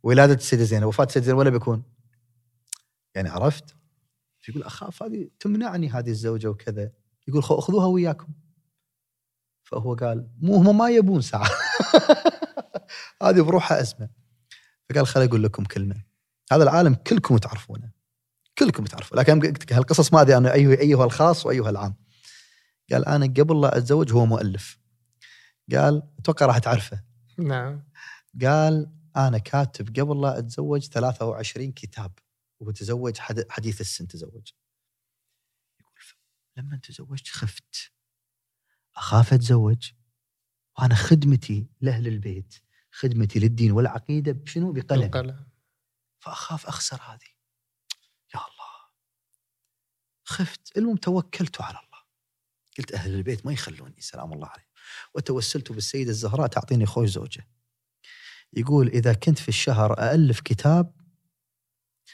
[0.03, 1.83] ولادة السيده زينب وفاة السيده زينب وين بيكون؟
[3.15, 3.75] يعني عرفت؟
[4.49, 6.91] يقول أخاف هذه تمنعني هذه الزوجة وكذا.
[7.27, 8.27] يقول خذوها وياكم.
[9.63, 11.49] فهو قال مو هم ما يبون ساعة.
[13.23, 14.09] هذه بروحها أزمة.
[14.89, 16.03] فقال خليني أقول لكم كلمة.
[16.51, 17.92] هذا العالم كلكم تعرفونه.
[18.65, 21.95] كلكم تعرفون لكن قلت لك هالقصص ما أدري أنا ايها أيها الخاص وأيها العام.
[22.91, 24.79] قال أنا قبل لا أتزوج هو مؤلف.
[25.71, 27.03] قال أتوقع راح تعرفه.
[27.39, 27.83] نعم.
[28.41, 32.11] قال أنا كاتب قبل لا أتزوج 23 كتاب
[32.59, 34.51] وتزوج حد- حديث السن تزوج.
[35.79, 35.93] يقول
[36.57, 37.91] لما تزوجت خفت.
[38.95, 39.91] أخاف أتزوج.
[40.79, 42.55] وأنا خدمتي لاهل البيت
[42.91, 45.03] خدمتي للدين والعقيدة بشنو؟ بقلم.
[45.03, 45.47] القلم
[46.19, 47.32] فأخاف أخسر هذه.
[50.23, 50.77] خفت.
[50.77, 52.03] المهم توكلت على الله.
[52.77, 54.67] قلت أهل البيت ما يخلوني سلام الله عليهم.
[55.13, 57.47] وتوسلت بالسيدة الزهراء تعطيني خوش زوجة.
[58.53, 60.93] يقول إذا كنت في الشهر الف كتاب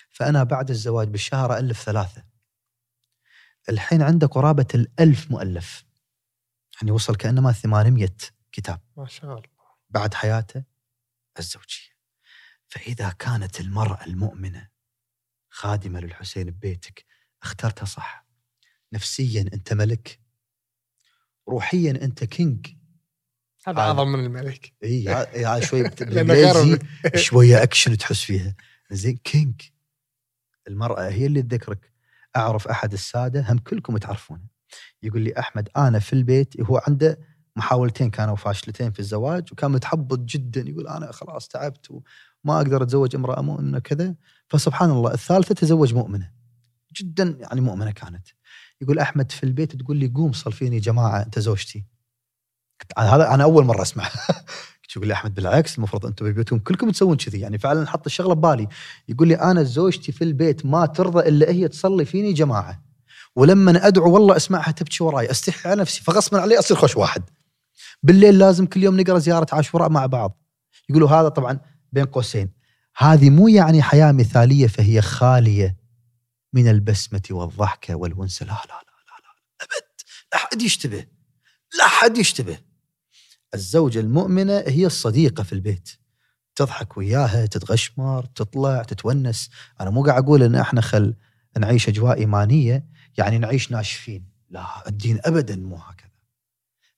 [0.10, 2.26] فأنا بعد الزواج بالشهر الف ثلاثة.
[3.70, 5.84] الحين عنده قرابة الألف مؤلف.
[6.76, 8.10] يعني وصل كأنما 800
[8.52, 8.82] كتاب.
[8.98, 9.44] ما شاء الله.
[9.90, 10.64] بعد حياته
[11.40, 11.90] الزوجية.
[12.68, 14.70] فإذا كانت المرأة المؤمنة
[15.50, 17.06] خادمة للحسين ببيتك
[17.44, 18.26] اخترتها صح.
[18.94, 20.20] نفسيا أنت ملك
[21.50, 22.68] روحيا أنت king.
[23.68, 23.80] هذا.
[23.80, 24.74] أعظم من الملك.
[24.84, 26.80] إي ها شوي بالإنجليزي
[27.26, 28.56] شوية أكشن تحس فيها.
[28.92, 29.62] زين كينج.
[30.68, 31.92] المرأة هي اللي تذكرك.
[32.36, 34.44] أعرف أحد السادة هم كلكم تعرفونه.
[35.04, 36.62] يقول لي أحمد أنا في البيت.
[36.62, 37.20] هو عنده
[37.56, 40.70] محاولتين كانوا فاشلتين في الزواج وكان متحبط جدا.
[40.70, 44.16] يقول أنا خلاص تعبت وما أقدر أتزوج امرأة مؤمنة كذا.
[44.48, 46.39] فسبحان الله الثالثة تزوج مؤمنة.
[46.94, 48.28] جدا يعني مؤمنة كانت.
[48.82, 51.86] يقول أحمد في البيت تقول لي قوم صل فيني جماعة أنت زوجتي.
[52.98, 54.10] هذا أنا أول مرة أسمع.
[54.96, 57.40] يقول لي أحمد بالعكس المفروض أنتم ببيوتكم كلكم تسوون كذي.
[57.40, 58.68] يعني فعلا حط الشغلة ببالي.
[59.10, 62.84] يقول لي أنا زوجتي في البيت ما ترضى إلا هي تصلي فيني جماعة.
[63.36, 67.24] ولما أدعو والله أسمعها تبكي وراي أستحي على نفسي فغصبا علي أصير خوش واحد.
[68.04, 70.38] بالليل لازم كل يوم نقرأ زيارة عاشوراء مع بعض.
[70.90, 71.60] يقولوا هذا طبعا
[71.92, 72.50] بين قوسين.
[72.98, 75.79] هذه مو يعني حياة مثالية فهي خالية.
[76.54, 78.44] من البسمة والضحكه والونس.
[78.44, 79.32] لا لا لا لا, لا
[79.62, 80.02] أبد.
[80.34, 81.08] لا حد يشتبه.
[81.78, 82.58] لا حد يشتبه.
[83.54, 85.90] الزوجة المؤمنة هي الصديقة في البيت.
[86.56, 89.50] تضحك وياها تتغشمر تطلع تتونس.
[89.82, 91.16] أنا مو قاعد أقول إن إحنا خل
[91.58, 92.86] نعيش أجواء إيمانية
[93.18, 94.30] يعني نعيش ناشفين.
[94.50, 96.10] لا الدين ابدا مو هكذا.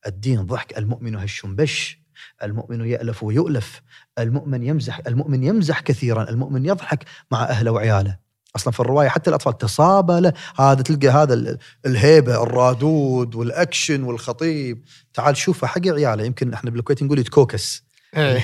[0.08, 0.78] الدين ضحك.
[0.78, 2.02] المؤمن هش بش
[2.44, 3.82] المؤمن يألف ويؤلف.
[4.20, 6.30] المؤمن يمزح المؤمن يمزح كثيرا.
[6.30, 8.18] المؤمن يضحك مع أهله وعياله.
[8.56, 10.34] أصلا في الرواية حتى الأطفال تصاب له.
[10.60, 14.86] هذا تلقى هذا الهيبة الرادود والأكشن والخطيب.
[15.14, 16.24] تعال شوفه حق عياله.
[16.24, 17.84] يمكن إحنا بالكويت نقول يتكوكس.
[18.18, 18.42] إيه،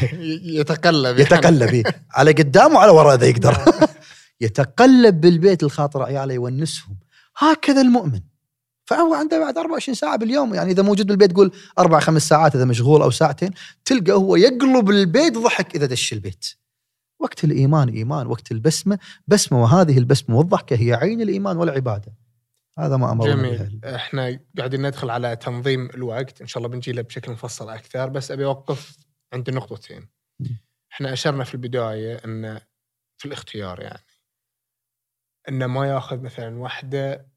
[0.59, 1.83] يتقلب يتقلب إيه.
[2.11, 3.57] على قدام وعلى وراء إذا يقدر.
[4.41, 6.97] يتقلب بالبيت الخاطر عياله يونسهم.
[7.37, 8.21] هكذا المؤمن.
[8.85, 10.53] فهو عنده بعد 24 ساعة باليوم.
[10.53, 13.51] يعني إذا موجود بالبيت قول أربع خمس ساعات إذا مشغول أو ساعتين
[13.85, 16.45] تلقى هو يقلب البيت ضحك إذا دش البيت.
[17.19, 22.13] وقت الإيمان إيمان وقت البسمة بسمة وهذه البسمة والضحكة هي عين الإيمان والعبادة.
[22.79, 23.85] هذا ما أمرنا جميل.
[23.85, 26.41] إحنا قاعدين ندخل على تنظيم الوقت.
[26.41, 28.97] إن شاء الله بنجي له بشكل مفصل أكثر بس أبي أوقف
[29.33, 30.07] عند نقطتين.
[30.91, 32.59] إحنا أشرنا في البداية إن
[33.17, 34.03] في الاختيار يعني.
[35.49, 37.27] انه ما يأخذ مثلا واحدة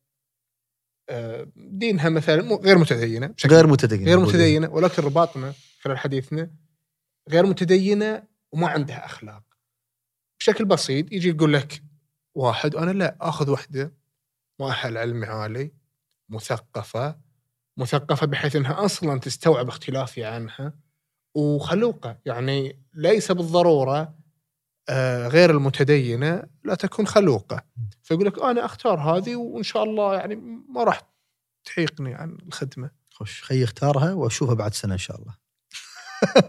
[1.11, 6.51] آه، دينها مثلا غير متدينة بشكل غير متدينة غير متدينة ولكن رباطنا خلال حديثنا
[7.31, 9.43] غير متدينة وما عندها أخلاق.
[10.41, 11.83] بشكل بسيط يجي يقول لك
[12.35, 13.93] واحد أنا لا آخذ واحدة
[14.61, 15.73] مؤهل علمي عالي
[16.29, 17.19] مثقفة
[17.77, 20.73] مثقفة بحيث إنها أصلا تستوعب اختلافي عنها
[21.35, 24.15] وخلوقة يعني ليس بالضرورة
[24.89, 27.65] آه، غير المتدينة لا تكون خلوقة.
[28.03, 30.37] فيقول لك أنا أختار هذه وإن شاء الله يعني
[30.69, 31.01] ما راح
[31.65, 32.91] تعيقني عن الخدمة.
[33.11, 35.35] خش خي اختارها وأشوفها بعد سنة إن شاء الله.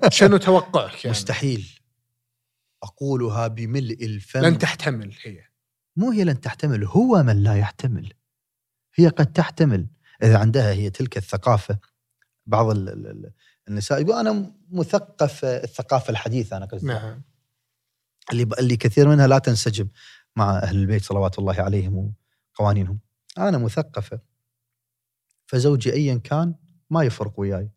[0.10, 1.81] شنو توقعك يعني؟ مستحيل.
[2.84, 4.40] أقولها بملء الفم.
[4.40, 5.44] لن تحتمل هي.
[5.96, 8.14] مو هي لن تحتمل هو من لا يحتمل.
[8.96, 9.88] هي قد تحتمل.
[10.24, 11.78] إذا عندها هي تلك الثقافة
[12.46, 12.76] بعض
[13.68, 16.88] النساء يقول أنا مثقف الثقافة الحديثة أنا قصدي.
[16.88, 17.22] نعم.
[18.32, 19.88] اللي اللي كثير منها لا تنسجم
[20.36, 22.14] مع أهل البيت صلوات الله عليهم
[22.54, 23.00] وقوانينهم.
[23.38, 24.20] أنا مثقفة.
[25.46, 26.56] فزوجي ايا كان
[26.90, 27.72] ما يفرق وياي.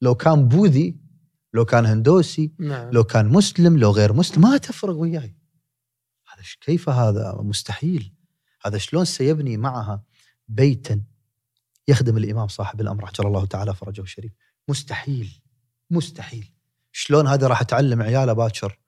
[0.00, 0.96] لو كان بوذي
[1.52, 2.90] لو كان هندوسي نعم.
[2.90, 5.36] لو كان مسلم لو غير مسلم ما تفرق وياي.
[6.32, 8.12] هذا كيف هذا؟ مستحيل.
[8.66, 10.02] هذا شلون سيبني معها
[10.48, 11.02] بيتا
[11.88, 14.32] يخدم الإمام صاحب الأمر عجل الله تعالى فرجه الشريف.
[14.68, 15.40] مستحيل.
[15.90, 16.52] مستحيل.
[16.92, 18.78] شلون هذا راح تعلم عياله باكر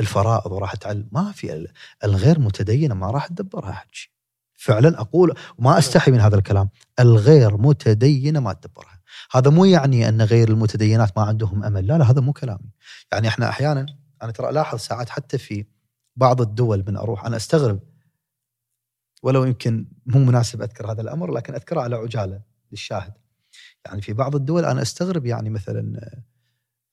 [0.00, 1.68] الفرائض وراح تعلم؟ ما في
[2.04, 4.10] الغير متدينه ما راح تدبرها حكي
[4.52, 6.68] فعلا أقول وما أستحي من هذا الكلام.
[7.00, 8.93] الغير متدينه ما تدبرها.
[9.32, 11.86] هذا مو يعني أن غير المتدينات ما عندهم أمل.
[11.86, 12.70] لا لا هذا مو كلامي.
[13.12, 13.86] يعني إحنا أحيانا
[14.22, 15.64] أنا ترى ألاحظ ساعات حتى في
[16.16, 17.80] بعض الدول من أروح أنا أستغرب
[19.22, 22.40] ولو يمكن مو مناسب أذكر هذا الأمر لكن أذكره على عجالة
[22.70, 23.12] للشاهد.
[23.86, 26.10] يعني في بعض الدول أنا أستغرب يعني مثلا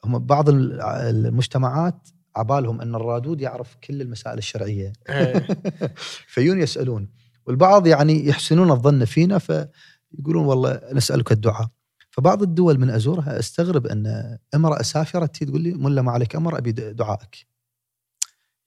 [0.03, 4.93] هم بعض المجتمعات عبالهم أن الرادود يعرف كل المسائل الشرعية.
[5.09, 5.47] إيه.
[6.33, 7.09] فيون يسألون
[7.45, 11.69] والبعض يعني يحسنون الظن فينا فيقولون والله نسألك الدعاء.
[12.11, 16.71] فبعض الدول من أزورها أستغرب أن امرأة سافره تقول لي ملا ما عليك أمر أبي
[16.71, 17.47] دعائك.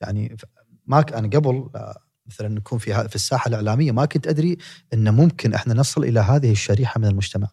[0.00, 0.36] يعني
[0.86, 1.70] ما أنا قبل
[2.26, 4.58] مثلا نكون في في الساحة الإعلامية ما كنت أدري
[4.94, 7.48] أن ممكن إحنا نصل إلى هذه الشريحة من المجتمع.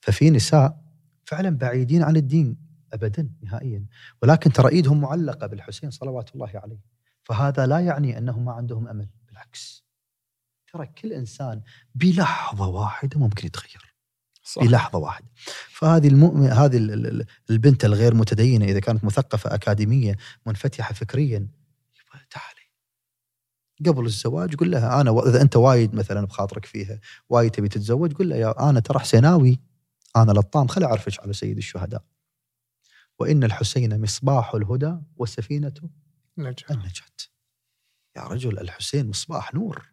[0.00, 0.80] ففي نساء
[1.24, 2.56] فعلا بعيدين عن الدين
[2.92, 3.86] ابدا نهائيا.
[4.22, 6.80] ولكن ترى ايدهم معلقة بالحسين صلوات الله عليه.
[7.22, 9.84] فهذا لا يعني أنهم ما عندهم أمل بالعكس.
[10.72, 11.62] ترى كل إنسان
[11.94, 13.83] بلحظة واحدة ممكن يتغير.
[14.44, 14.62] صح.
[14.62, 15.26] بلحظه واحدة.
[15.68, 16.76] فهذه المؤمن هذه
[17.50, 21.48] البنت الغير متدينة إذا كانت مثقفة أكاديمية منفتحة فكريا
[22.30, 22.60] تعالي.
[23.86, 28.28] قبل الزواج قل لها أنا إذا أنت وايد مثلا بخاطرك فيها وايد تبي تتزوج قل
[28.28, 29.60] لها يا أنا ترى حسيناوي.
[30.16, 32.04] أنا لطام خلي أعرفك على سيد الشهداء.
[33.18, 35.74] وإن الحسين مصباح الهدى وسفينة
[36.38, 37.04] النجاة النجاة.
[38.16, 39.92] يا رجل الحسين مصباح نور.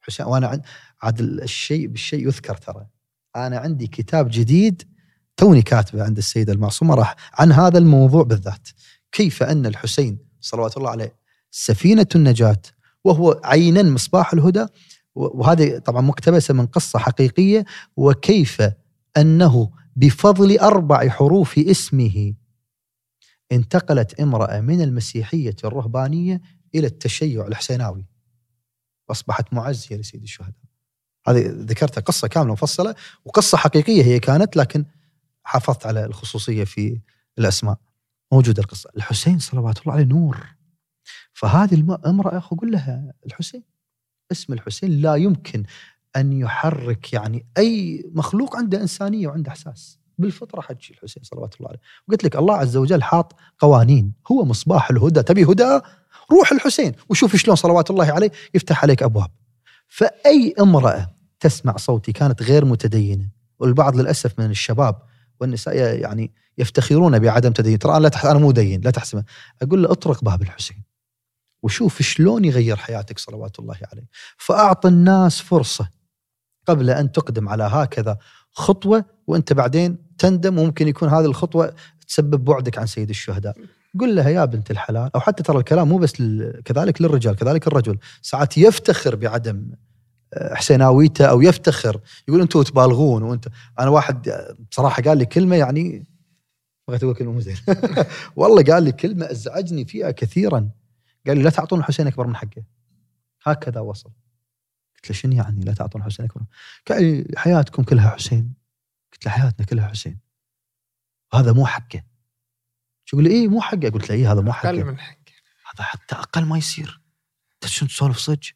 [0.00, 0.66] حسين عند
[1.02, 2.86] عاد الشيء بالشيء يذكر ترى.
[3.36, 4.82] أنا عندي كتاب جديد
[5.36, 8.68] توني كاتبه عند السيدة المعصومة راح عن هذا الموضوع بالذات.
[9.12, 11.16] كيف أن الحسين صلوات الله عليه
[11.50, 12.62] سفينة النجاة
[13.04, 14.66] وهو عينا مصباح الهدى
[15.14, 17.64] وهذه طبعا مقتبسة من قصة حقيقية
[17.96, 18.62] وكيف
[19.16, 22.34] أنه بفضل أربع حروف اسمه
[23.52, 26.40] انتقلت امرأة من المسيحية الرهبانية
[26.74, 28.06] إلى التشيع الحسيناوي.
[29.08, 30.65] واصبحت معزية لسيد الشهداء.
[31.28, 34.84] هذه ذكرتها قصة كاملة مفصلة وقصة حقيقية هي كانت لكن
[35.44, 37.00] حافظت على الخصوصية في
[37.38, 37.76] الأسماء.
[38.32, 38.90] موجودة القصة.
[38.96, 40.46] الحسين صلوات الله عليه نور.
[41.32, 43.62] فهذه الامراه أخو قول لها الحسين.
[44.32, 45.64] اسم الحسين لا يمكن
[46.16, 49.98] أن يحرك يعني أي مخلوق عنده إنسانية وعنده إحساس.
[50.18, 51.80] بالفطرة حجي الحسين صلوات الله عليه.
[52.08, 54.12] وقلت لك الله عز وجل حاط قوانين.
[54.32, 55.22] هو مصباح الهدى.
[55.22, 55.80] تبي هدى؟
[56.32, 59.30] روح الحسين وشوف شلون صلوات الله عليه يفتح عليك أبواب.
[59.88, 63.28] فأي امرأة تسمع صوتي كانت غير متدينة.
[63.58, 65.02] والبعض للأسف من الشباب
[65.40, 67.78] والنساء يعني يفتخرون بعدم تدين.
[67.78, 68.26] ترى أنا لا تح...
[68.26, 69.24] أنا مو دين لا تحسبه.
[69.62, 70.82] أقول له اطرق باب الحسين.
[71.62, 74.08] وشوف شلون يغير حياتك صلوات الله عليه.
[74.36, 75.90] فاعط الناس فرصة
[76.66, 78.18] قبل أن تقدم على هكذا
[78.50, 80.58] خطوة وأنت بعدين تندم.
[80.58, 81.74] وممكن يكون هذه الخطوة
[82.08, 83.56] تسبب بعدك عن سيد الشهداء.
[84.00, 86.12] قل لها يا بنت الحلال أو حتى ترى الكلام مو بس.
[86.64, 87.98] كذلك للرجال كذلك الرجل.
[88.22, 89.70] ساعات يفتخر بعدم
[90.34, 92.00] حسيناويته أو يفتخر.
[92.28, 93.48] يقول أنتم تبالغون وأنت.
[93.78, 94.30] أنا واحد
[94.70, 96.06] بصراحة قال لي كلمة يعني
[96.88, 97.56] بغيت أقول كلمة مو زين.
[98.36, 100.70] والله قال لي كلمة أزعجني فيها كثيرا.
[101.26, 102.64] قال لي لا تعطون الحسين أكبر من حقه.
[103.42, 104.10] هكذا وصل.
[104.96, 106.42] قلت له شنو يعني لا تعطون الحسين أكبر
[106.88, 108.54] قال لي حياتكم كلها حسين.
[109.12, 110.18] قلت له حياتنا كلها حسين.
[111.34, 112.02] هذا مو حقه.
[113.04, 113.88] شو يقول لي؟ إيه مو حقه.
[113.88, 114.68] قلت له إيه هذا مو حقه.
[114.68, 115.18] أقل من حق
[115.74, 117.00] هذا حتى أقل ما يصير.
[117.54, 118.52] انت شنو تسولف صدق؟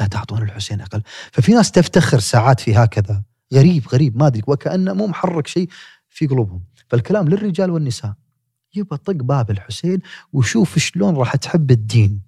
[0.00, 1.02] لا تعطون الحسين أقل.
[1.32, 3.22] ففي ناس تفتخر ساعات في هكذا.
[3.54, 5.68] غريب غريب ما أدري وكانه مو محرك شيء
[6.08, 6.62] في قلوبهم.
[6.88, 8.14] فالكلام للرجال والنساء.
[8.74, 10.00] يبا طق باب الحسين
[10.32, 12.22] وشوف شلون راح تحب الدين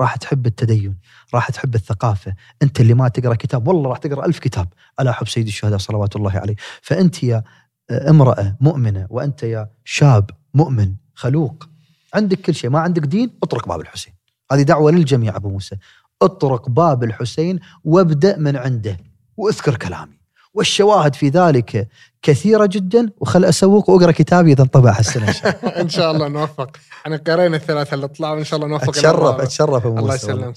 [0.00, 0.98] راح تحب التدين
[1.34, 2.34] راح تحب الثقافة.
[2.62, 4.68] أنت اللي ما تقرأ كتاب والله راح تقرأ ألف كتاب.
[4.98, 6.56] على حب سيد الشهداء صلوات الله عليه.
[6.82, 7.44] فأنت يا
[7.90, 11.68] امرأة مؤمنة وأنت يا شاب مؤمن خلوق
[12.14, 12.70] عندك كل شيء.
[12.70, 14.14] ما عندك دين اطرق باب الحسين.
[14.52, 15.76] هذه دعوة للجميع أبو موسى.
[16.24, 18.96] اطرق باب الحسين وابدأ من عنده
[19.36, 20.18] واذكر كلامي.
[20.54, 21.88] والشواهد في ذلك
[22.22, 26.28] كثيرة جدا وخل أسوق وأقرأ كتابي إذا انطبع هالسنة إن شاء الله ان شاء الله
[26.28, 26.76] نوفق.
[26.92, 29.40] إحنا قرينا الثلاثة اللي طلعوا إن شاء الله نوفق أتشرف.
[29.40, 30.56] أتشرف الله يسلمك.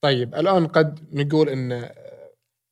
[0.00, 1.88] طيب الآن قد نقول إن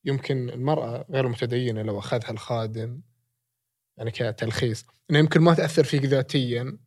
[0.05, 3.01] يمكن المرأة غير متدينة لو أخذها الخادم
[3.99, 6.79] يعني كتلخيص انه يمكن ما تأثر فيك ذاتيا.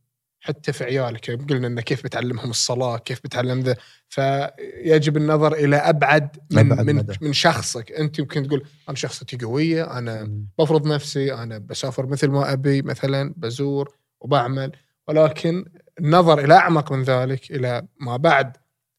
[0.41, 1.32] حتى في عيالك.
[1.32, 3.75] قلنا إنه كيف بتعلمهم الصلاة كيف بتعلم ذا.
[4.10, 7.17] فيجب النظر إلى أبعد من أبعد من, مدى.
[7.21, 7.91] من شخصك.
[7.91, 13.34] أنت يمكن تقول أنا شخصيتي قوية أنا بفرض نفسي أنا بسافر مثل ما أبي مثلا
[13.38, 14.71] بزور وبعمل.
[15.08, 15.65] ولكن
[15.99, 18.58] النظر إلى أعمق من ذلك إلى ما بعد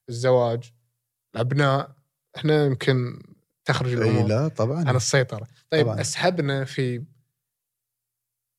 [0.09, 0.73] الزواج
[1.35, 1.93] الأبناء
[2.37, 3.23] إحنا يمكن
[3.65, 4.89] تخرج الأمور لا طبعا.
[4.89, 5.47] عن السيطرة.
[5.71, 6.01] طيب طبعاً.
[6.01, 7.05] أسهبنا في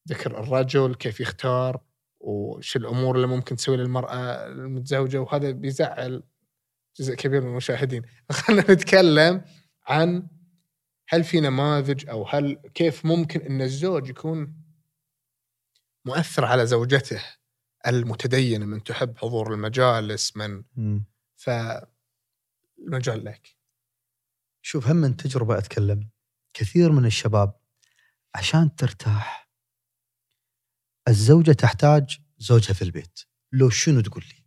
[0.10, 1.82] ذكر الرجل كيف يختار
[2.24, 6.24] وش الأمور اللي ممكن تسوي للمرأة المتزوجة وهذا بيزعل
[7.00, 9.42] جزء كبير من المشاهدين خلينا نتكلم
[9.88, 10.28] عن
[11.08, 14.54] هل في نماذج أو هل كيف ممكن إن الزوج يكون
[16.06, 17.22] مؤثر على زوجته
[17.88, 21.06] المتدينة من تحب حضور المجالس من مم.
[21.36, 23.58] فالمجال لك
[24.62, 26.10] شوف هم من تجربة أتكلم
[26.54, 27.54] كثير من الشباب
[28.36, 29.41] عشان ترتاح
[31.08, 33.20] الزوجة تحتاج زوجها في البيت.
[33.52, 34.42] لو شنو تقول لي؟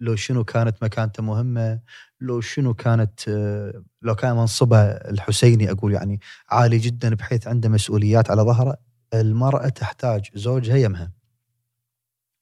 [0.00, 1.80] لو شنو كانت مكانته مهمة؟
[2.20, 8.30] لو شنو كانت آه، لو كان منصبها الحسيني أقول يعني عالي جدا بحيث عنده مسؤوليات
[8.30, 8.76] على ظهره
[9.14, 11.12] المرأة تحتاج زوجها يمها.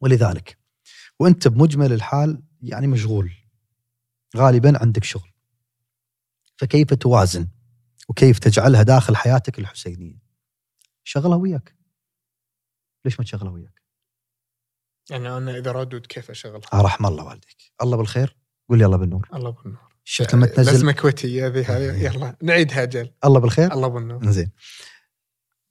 [0.01, 0.59] ولذلك
[1.19, 3.33] وأنت بمجمل الحال يعني مشغول.
[4.37, 5.31] غالبا عندك شغل.
[6.57, 7.49] فكيف توازن؟
[8.09, 10.19] وكيف تجعلها داخل حياتك الحسينية؟
[11.05, 11.80] شغلها وياك.
[13.05, 13.83] ليش ما تشغلها وياك؟
[15.11, 17.73] يعني أنا إذا ردود كيف اشغلها آه رحم الله والديك.
[17.83, 18.37] الله بالخير.
[18.69, 19.29] قول لي الله بالنور.
[19.35, 19.91] الله بالنور.
[20.05, 24.31] شفت لما تنزل لازمه كويتيه ذي هذه يلا نعيدها أجل الله بالخير؟ الله بالنور.
[24.31, 24.51] زين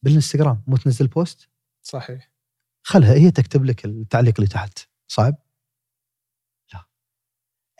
[0.03, 1.49] بالإنستغرام مو تنزل بوست؟
[1.81, 2.31] صحيح.
[2.83, 4.79] خلها هي تكتب لك التعليق اللي تحت.
[5.07, 5.35] صعب؟
[6.73, 6.85] لا.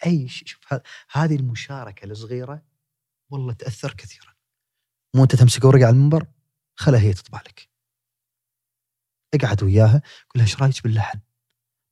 [0.06, 0.82] أي شوف ه-
[1.12, 2.64] هذه المشاركة الصغيرة
[3.30, 4.34] والله تأثر كثيرا.
[5.16, 6.28] مو أنت تمسك ورقة على المنبر؟
[6.76, 7.69] خلها هي تطبع لك.
[9.34, 11.20] اقعد وياها قول لها إيش رأيك باللحن؟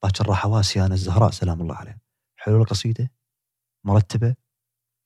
[0.04, 2.00] باكر راح اواسي أنا الزهراء سلام الله عليها.
[2.36, 3.12] حلو القصيدة؟
[3.84, 4.36] مرتبة؟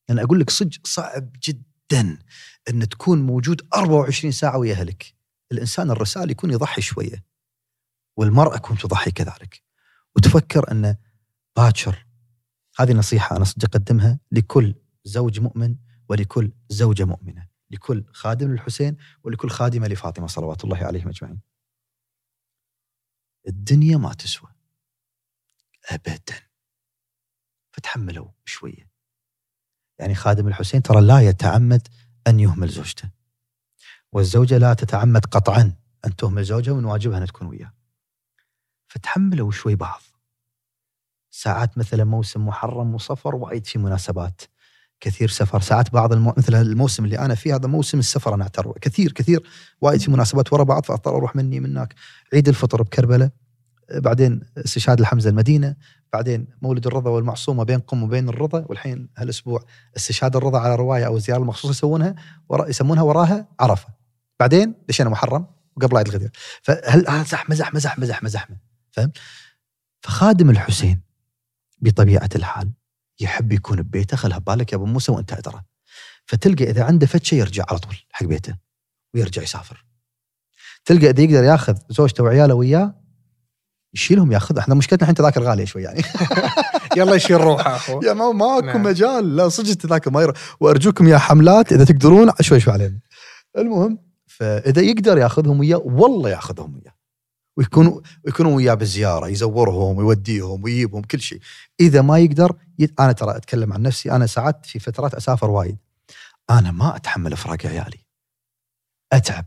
[0.10, 2.20] أنا أقول لك صدق صعب جدا
[2.70, 5.16] إن تكون موجود 24 ساعة ويا أهلك.
[5.52, 7.24] الإنسان الرسال يكون يضحي شوية
[8.18, 9.64] والمرأة تكون تضحي كذلك.
[10.16, 10.96] وتفكر ان
[11.58, 12.06] باكر
[12.80, 15.76] هذه نصيحة أنا صدق أقدمها لكل زوج مؤمن
[16.10, 21.40] ولكل زوجة مؤمنة لكل خادم للحسين ولكل خادمة لفاطمة صلوات الله عليهم أجمعين.
[23.48, 24.50] الدنيا ما تسوى
[25.90, 26.36] ابدا
[27.72, 28.92] فتحملوا شوية.
[30.00, 31.88] يعني خادم الحسين ترى لا يتعمد
[32.28, 33.10] أن يهمل زوجته.
[34.12, 35.76] والزوجة لا تتعمد قطعا
[36.06, 37.74] أن تهمل زوجها من واجبها أن تكون وياه.
[38.88, 40.02] فتحملوا شوي بعض.
[41.30, 44.42] ساعات مثلا موسم محرم وصفر وأيد في مناسبات
[45.02, 45.62] كثير سفر.
[45.62, 46.34] ساعات بعض المو...
[46.38, 49.44] مثل الموسم اللي أنا فيه هذا موسم السفر أنا اعتبر كثير كثير.
[49.82, 51.96] وايد في مناسبات ورا بعض فأضطر أروح مني منك
[52.34, 53.30] عيد الفطر بكربلاء
[53.96, 55.76] بعدين استشهاد الحمزة المدينة
[56.14, 59.64] بعدين مولد الرضا والمعصومة بين قم وبين الرضا والحين هالأسبوع
[59.98, 62.16] استشهاد الرضا على رواية أو الزياره المخصوصه يسوونها
[62.50, 63.88] ورا يسمونها وراها عرفة.
[64.40, 66.32] بعدين دشينا محرم وقبل عيد الغدير.
[66.62, 68.58] فهل آه زحمة زحمة زحمة زحمة زحمة
[68.92, 69.18] فهمت؟
[70.02, 71.02] فخادم الحسين
[71.82, 72.72] بطبيعة الحال
[73.22, 75.62] يحب يكون ببيته خلها ببالك يا أبو موسى وأنت أدرى.
[76.26, 78.56] فتلقى إذا عنده فد شيء يرجع على طول حق بيته
[79.14, 79.86] ويرجع يسافر.
[80.86, 82.96] تلقى إذا يقدر ياخذ زوجته وعياله وياه
[83.94, 84.58] يشيلهم ياخذ.
[84.58, 86.02] إحنا مشكلتنا الحين تذاكر غالية شوي يعني.
[86.98, 88.84] يلا يشيل روحه اخو يا ما ماكو نعم.
[88.84, 89.36] مجال.
[89.36, 90.34] لا صدق التذاكر ما ير...
[90.60, 93.00] وأرجوكم يا حملات إذا تقدرون شوي شوي علينا.
[93.58, 97.01] المهم فإذا يقدر ياخذهم وياه والله ياخذهم وياه.
[97.62, 101.40] ويكونوا يكونوا وياه بالزيارة يزورهم ويوديهم ويجيبهم كل شيء.
[101.80, 103.00] إذا ما يقدر يت...
[103.00, 105.78] أنا ترى أتكلم عن نفسي أنا ساعات في فترات أسافر وايد.
[106.50, 107.98] أنا ما أتحمل إفراق عيالي.
[109.14, 109.46] أتعب.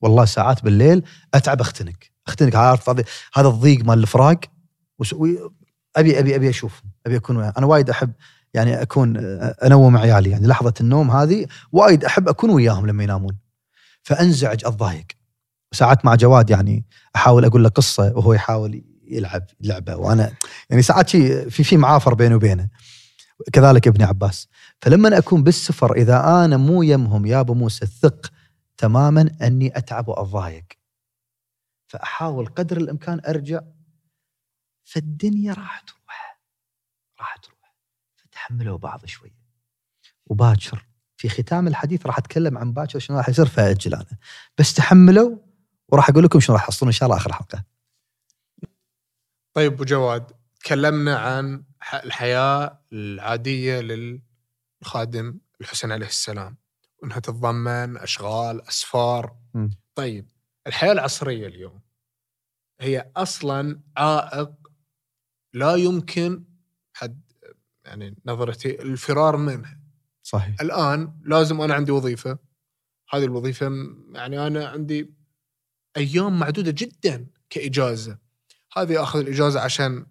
[0.00, 1.02] والله ساعات بالليل
[1.34, 1.96] أتعب أختنق.
[2.26, 2.90] أختنق عارف
[3.34, 4.40] هذا الضيق مال الفراق
[4.98, 5.50] وس- وي-
[5.96, 7.42] ابي ابي أبي أشوفهم أبي أكون.
[7.42, 8.12] أنا وايد أحب
[8.54, 9.16] يعني أكون
[9.64, 10.30] أنوم عيالي.
[10.30, 13.38] يعني لحظة النوم هذه وايد أحب أكون وياهم لما ينامون.
[14.02, 15.06] فأنزعج أتضايق.
[15.72, 16.84] ساعات مع جواد يعني
[17.16, 19.96] أحاول أقول له قصة وهو يحاول يلعب لعبة.
[19.96, 20.32] وأنا
[20.70, 22.68] يعني ساعات في في معافر بيني وبينه.
[23.52, 24.48] كذلك ابني عباس.
[24.82, 28.32] فلما أكون بالسفر إذا أنا مو يمهم يا أبو موسى ثق
[28.76, 30.64] تماما أني أتعب واتضايق
[31.86, 33.60] فأحاول قدر الإمكان أرجع.
[34.84, 36.40] فالدنيا راح تروح.
[37.20, 37.74] راح تروح.
[38.16, 39.34] فتحملوا بعض شوي.
[40.26, 44.18] وباكر في ختام الحديث راح أتكلم عن باكر شنو راح يصير فأجل أنا.
[44.58, 45.36] بس تحملوا
[45.88, 47.64] وراح أقول لكم شنو راح يحصلون إن شاء الله آخر الحلقة
[49.56, 51.64] طيب أبو جواد تكلمنا عن
[52.04, 56.56] الحياة العادية للخادم الحسين عليه السلام.
[57.02, 59.36] وانها تتضمن أشغال أسفار.
[59.54, 59.70] مم.
[59.94, 60.30] طيب
[60.66, 61.80] الحياة العصرية اليوم
[62.80, 64.50] هي أصلا عائق
[65.54, 66.44] لا يمكن
[66.92, 67.20] حد
[67.84, 69.78] يعني نظرتي الفرار منه
[70.22, 70.60] صحيح.
[70.60, 72.38] الآن لازم أنا عندي وظيفة.
[73.10, 75.14] هذه الوظيفة م- يعني أنا عندي
[75.96, 78.18] أيام معدودة جدا كإجازة
[78.76, 80.06] هذه آخذ الإجازة عشان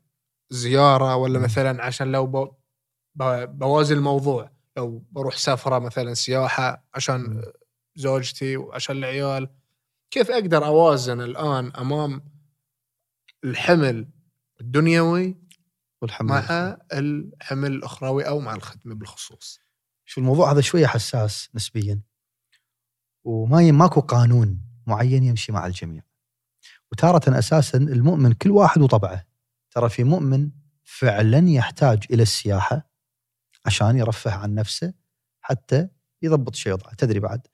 [0.49, 1.39] زيارة ولا.
[1.39, 2.51] مثلا عشان لو ب...
[3.15, 3.23] ب...
[3.59, 6.87] بوازن الموضوع لو بروح سفرة مثلا سياحة.
[6.93, 7.43] عشان
[7.95, 9.49] زوجتي وعشان العيال
[10.11, 12.21] كيف أقدر أوازن الآن أمام
[13.43, 14.07] الحمل
[14.61, 15.37] الدنيوي
[16.01, 16.77] والحمد مع.
[16.93, 19.59] الحمل الأخروي أو مع الخدمه بالخصوص
[20.05, 22.01] شو الموضوع هذا شوية حساس نسبيا
[23.23, 26.03] وما ماكو قانون معين يمشي مع الجميع.
[26.91, 29.25] وتارة أساسا المؤمن كل واحد وطبعه.
[29.71, 30.49] ترى في مؤمن
[30.83, 32.89] فعلا يحتاج إلى السياحة
[33.65, 34.93] عشان يرفه عن نفسه
[35.41, 35.87] حتى
[36.21, 37.47] يضبط شيء وضعه تدري بعد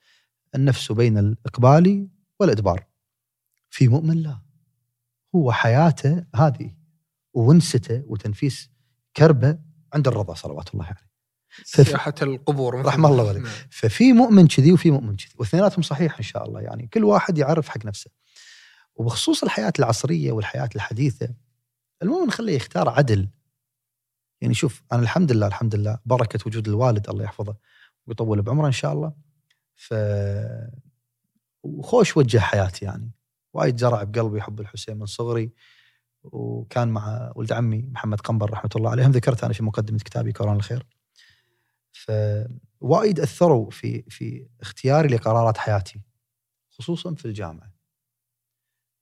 [0.56, 2.08] النفس بين الإقبال
[2.39, 2.86] والإدبار.
[3.69, 4.39] في مؤمن لا.
[5.36, 6.76] هو حياته هذه
[7.34, 8.69] وونسته وتنفيس
[9.17, 9.60] كربه
[9.93, 11.12] عند الرضا صلوات الله عليه.
[11.63, 13.44] سياحة القبور رحم الله والديك.
[13.44, 13.54] نعم.
[13.70, 16.62] ففي مؤمن كذي وفي مؤمن كذي واثنيناتهم صحيح إن شاء الله.
[16.62, 18.12] يعني كل واحد يعرف حق نفسه.
[18.96, 21.30] وبخصوص الحياة العصرية والحياة الحديثة
[22.02, 23.30] المؤمن خليه يختار عدل.
[24.42, 27.56] يعني شوف أنا الحمد لله الحمد لله بركة وجود الوالد الله يحفظه
[28.08, 29.13] ويطول بعمره إن شاء الله.
[29.76, 29.94] ف
[31.63, 33.12] وخوش وجه حياتي يعني.
[33.54, 35.52] وايد زرع بقلبي حب الحسين من صغري
[36.24, 39.06] وكان مع ولد عمي محمد قنبر رحمة الله عليه.
[39.08, 40.86] هم ذكرت أنا في مقدمة كتابي كوران الخير.
[41.93, 46.01] فوايد أثروا في في اختياري لقرارات حياتي
[46.70, 47.74] خصوصا في الجامعة.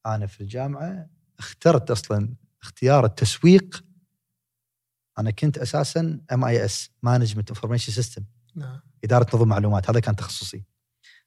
[0.06, 3.84] أنا في الجامعة اخترت أصلا اختيار التسويق.
[5.18, 8.24] أنا كنت أساسا MIS management information system.
[9.04, 10.64] إدارة نظم معلومات هذا كان تخصصي.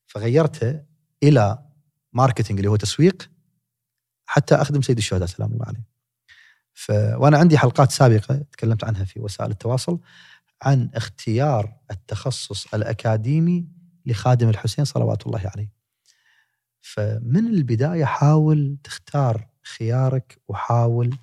[0.06, 0.84] فغيرته
[1.24, 1.66] إلى
[2.14, 3.32] marketing اللي هو تسويق
[4.26, 5.84] حتى أخدم سيد الشهداء سلام الله عليه.
[6.74, 6.92] ف...
[6.92, 10.00] وأنا عندي حلقات سابقة تكلمت عنها في وسائل التواصل.
[10.62, 13.68] عن اختيار التخصص الأكاديمي
[14.06, 15.72] لخادم الحسين صلوات الله عليه
[16.82, 19.48] فمن البداية حاول تختار
[19.78, 21.18] خيارك وحاول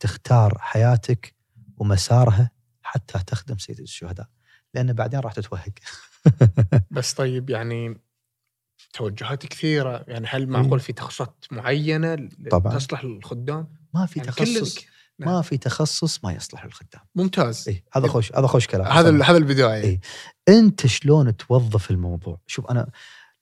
[0.00, 1.34] تختار حياتك
[1.76, 2.50] ومسارها
[2.82, 4.28] حتى تخدم سيد الشهداء
[4.74, 5.72] لأن بعدين راح تتوهق
[6.90, 8.00] بس طيب يعني
[8.92, 12.74] توجهات كثيرة يعني هل معقول في تخصصات معينة طبعاً.
[12.78, 14.86] تصلح للخدام؟ ما في يعني تخصص
[15.20, 15.30] نعم.
[15.34, 17.02] ما في تخصص ما يصلح للخدام.
[17.14, 17.68] ممتاز.
[17.68, 18.86] اي هذا خوش هذا خوش كلام.
[18.92, 20.00] هذا هذا البدايه إيه.
[20.48, 22.90] أنت شلون توظف الموضوع؟ شوف أنا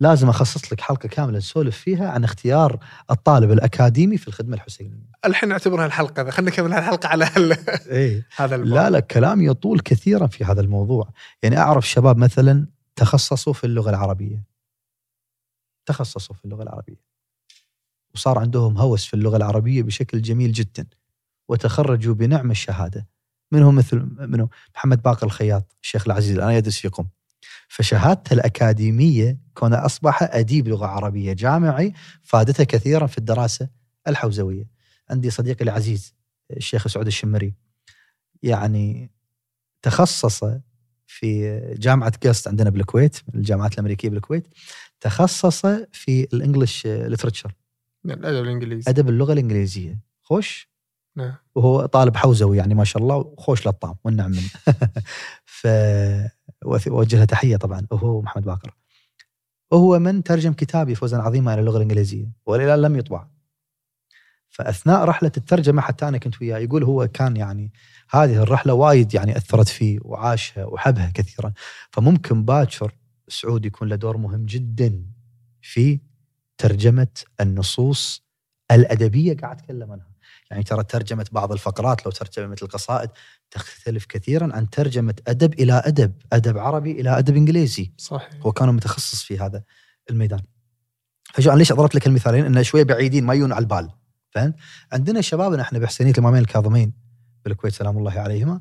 [0.01, 2.79] لازم أخصص لك حلقة كاملة نسولف فيها عن اختيار
[3.11, 5.13] الطالب الأكاديمي في الخدمة الحسينية.
[5.25, 7.53] الحين نعتبرها الحلقة خلينا نكمل الحلقة على هال-
[7.91, 8.69] اي هذا الباب.
[8.75, 11.09] لا لا كلام يطول كثيرا في هذا الموضوع.
[11.43, 12.67] يعني أعرف شباب مثلا
[12.97, 14.45] تخصصوا في اللغة العربية.
[15.87, 17.01] تخصصوا في اللغة العربية.
[18.15, 20.87] وصار عندهم هوس في اللغة العربية بشكل جميل جدا.
[21.49, 23.07] وتخرجوا بنعم الشهادة.
[23.53, 27.07] منهم مثل منهم محمد باقر الخياط الشيخ العزيز الآن يدرس في قم
[27.69, 33.69] فشهادته الأكاديمية كونه أصبح أديب لغة عربية جامعي فادته كثيرا في الدراسة
[34.09, 34.67] الحوزوية.
[35.11, 36.15] عندي صديقي العزيز
[36.57, 37.55] الشيخ سعود الشمري.
[38.43, 39.11] يعني
[39.83, 40.45] تخصص
[41.07, 44.47] في جامعة قسط عندنا بالكويت من الجامعات الأمريكية بالكويت
[45.01, 47.53] تخصص في الإنجليش ليترشر
[48.05, 48.91] الأدب الإنجليزي.
[48.91, 49.99] أدب اللغة الإنجليزية.
[50.23, 50.72] خوش؟
[51.17, 51.35] نعم.
[51.55, 54.51] وهو طالب حوزوي يعني ما شاء الله وخوش للطعم والنعم منه.
[55.45, 55.67] ف
[56.65, 58.75] وأوجه له تحية طبعا وهو محمد باكر.
[59.71, 63.27] وهو من ترجم كتابي فوزا عظيما إلى اللغة الإنجليزية والى لم يطبع.
[64.51, 67.73] فأثناء رحلة الترجمة حتى أنا كنت وياه يقول هو كان يعني
[68.11, 71.53] هذه الرحلة وايد يعني أثرت فيه وعاشها وحبها كثيرا.
[71.91, 72.95] فممكن باكر
[73.29, 75.07] سعود يكون له دور مهم جدا
[75.61, 76.01] في
[76.59, 77.09] ترجمة
[77.41, 78.25] النصوص
[78.71, 80.12] الأدبية قاعد أتكلم عنها.
[80.53, 83.11] يعني ترى ترجمة بعض الفقرات لو ترجمة القصائد
[83.51, 87.93] تختلف كثيرا عن ترجمة أدب إلى أدب أدب عربي إلى أدب إنجليزي.
[87.99, 88.31] صحيح.
[88.41, 89.63] هو كان متخصص في هذا
[90.11, 90.41] الميدان.
[91.35, 93.91] فشو أنا ليش ضربت لك المثالين؟ انه شوية بعيدين ما يجون على البال.
[94.31, 94.55] فهمت؟
[94.93, 96.93] عندنا شبابنا إحنا بحسينيه الامامين الكاظمين
[97.45, 98.61] بالكويت سلام الله عليهما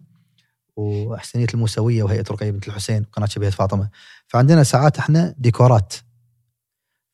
[0.75, 3.89] وحسينيه الموسوية وهيئة رقيه بنت الحسين وقناه شبيهة فاطمة.
[4.27, 5.93] فعندنا ساعات إحنا ديكورات.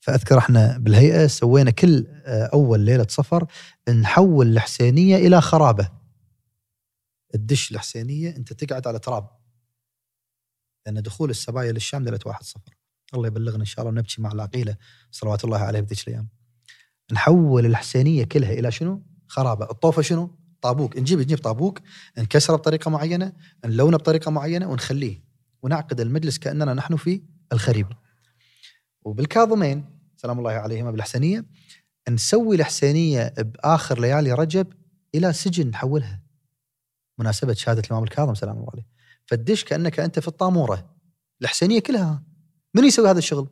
[0.07, 3.47] فأذكر إحنا بالهيئة سوينا كل آه، أول ليلة سفر
[3.89, 5.89] نحول الحسينية إلى خرابة.
[7.35, 9.29] الدش الحسينية أنت تقعد على تراب.
[10.85, 12.77] لأن دخول السبايا للشام ليلة واحد صفر
[13.13, 14.75] الله يبلغنا إن شاء الله ونبكي مع العقيلة.
[15.11, 16.27] صلوات الله عليه بذيك الأيام.
[17.11, 21.79] نحول الحسينية كلها إلى شنو؟ خرابة، الطوفة شنو؟ طابوق، نجيب نجيب طابوق
[22.17, 23.33] نكسره بطريقة معينة،
[23.65, 25.23] نلونه بطريقة معينة ونخليه.
[25.61, 27.21] ونعقد المجلس كأننا نحن في
[27.53, 27.95] الخريبه.
[29.01, 31.45] وبالكاظمين سلام الله عليهما بالحسينيه
[32.09, 34.73] نسوي الحسينيه بآخر ليالي رجب
[35.15, 36.21] إلى سجن نحولها.
[37.19, 38.87] مناسبة شهادة الإمام الكاظم سلام الله عليه.
[39.25, 40.95] فالدش كأنك أنت في الطامورة.
[41.41, 42.23] الحسينيه كلها
[42.73, 43.49] من يسوي هذا الشغل؟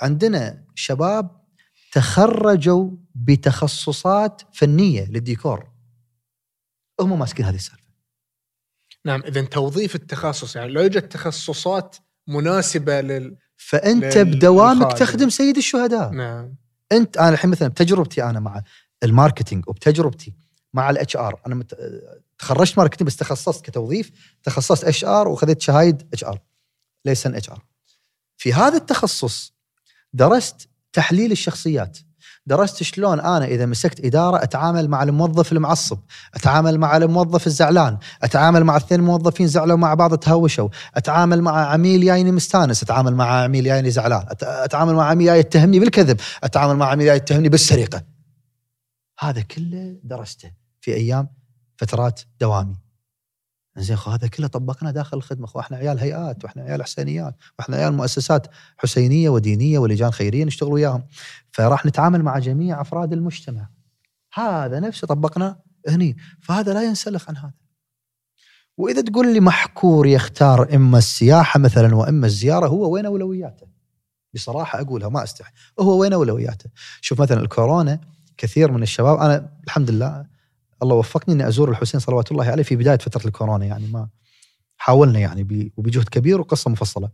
[0.00, 1.46] عندنا شباب
[1.92, 5.70] تخرجوا بتخصصات فنية للديكور
[7.00, 7.86] هم ماسكين هذه السالفة
[9.04, 11.96] نعم اذا توظيف التخصص يعني لو يوجد تخصصات
[12.28, 14.98] مناسبة لل فأنت بدوامك.
[14.98, 16.10] تخدم سيد الشهداء.
[16.10, 16.54] نعم.
[16.92, 18.62] أنت أنا الحين مثلا بتجربتي أنا مع
[19.02, 20.34] ال marketing وبتجربتي
[20.74, 21.76] مع ال HR أنا مت...
[22.38, 24.10] تخرجت marketing بس تخصصت كتوظيف
[24.42, 27.64] تخصصت HR وخذيت شهايد HR listen HR
[28.36, 29.54] في هذا التخصص
[30.12, 31.98] درست تحليل الشخصيات.
[32.46, 35.98] درست شلون أنا إذا مسكت إدارة أتعامل مع الموظف المعصب،
[36.34, 42.04] أتعامل مع الموظف الزعلان، أتعامل مع اثنين موظفين زعلوا مع بعض تهاوشوا، أتعامل مع عميل
[42.04, 46.86] جايني مستانس، أتعامل مع عميل جايني زعلان، أتعامل مع عميل جاي يتهمني بالكذب، أتعامل مع
[46.86, 48.02] عميل جاي يتهمني بالسرقة.
[49.18, 51.28] هذا كله درسته في أيام
[51.76, 52.76] فترات دوامي.
[53.78, 57.92] زين هذا كله طبقنا داخل الخدمة خو إحنا عيال هيئات وإحنا عيال حسينيات وإحنا عيال
[57.92, 58.46] مؤسسات
[58.78, 61.04] حسينية ودينية ولجان خيرية نشتغل وياهم.
[61.52, 63.68] فراح نتعامل مع جميع أفراد المجتمع.
[64.34, 67.52] هذا نفسه طبقنا هني فهذا لا ينسلخ عن هذا.
[68.76, 73.66] وإذا تقول لي محكور يختار إما السياحة مثلا وإما الزيارة هو وين أولوياته؟
[74.34, 75.52] بصراحة أقولها ما أستحي.
[75.80, 76.70] هو وين أولوياته؟
[77.00, 78.00] شوف مثلا الكورونا
[78.36, 80.26] كثير من الشباب أنا الحمد لله
[80.82, 84.08] الله وفقني إني أزور الحسين صلوات الله عليه في بداية فترة الكورونا يعني ما
[84.76, 87.10] حاولنا يعني وبجهد كبير وقصة مفصلة.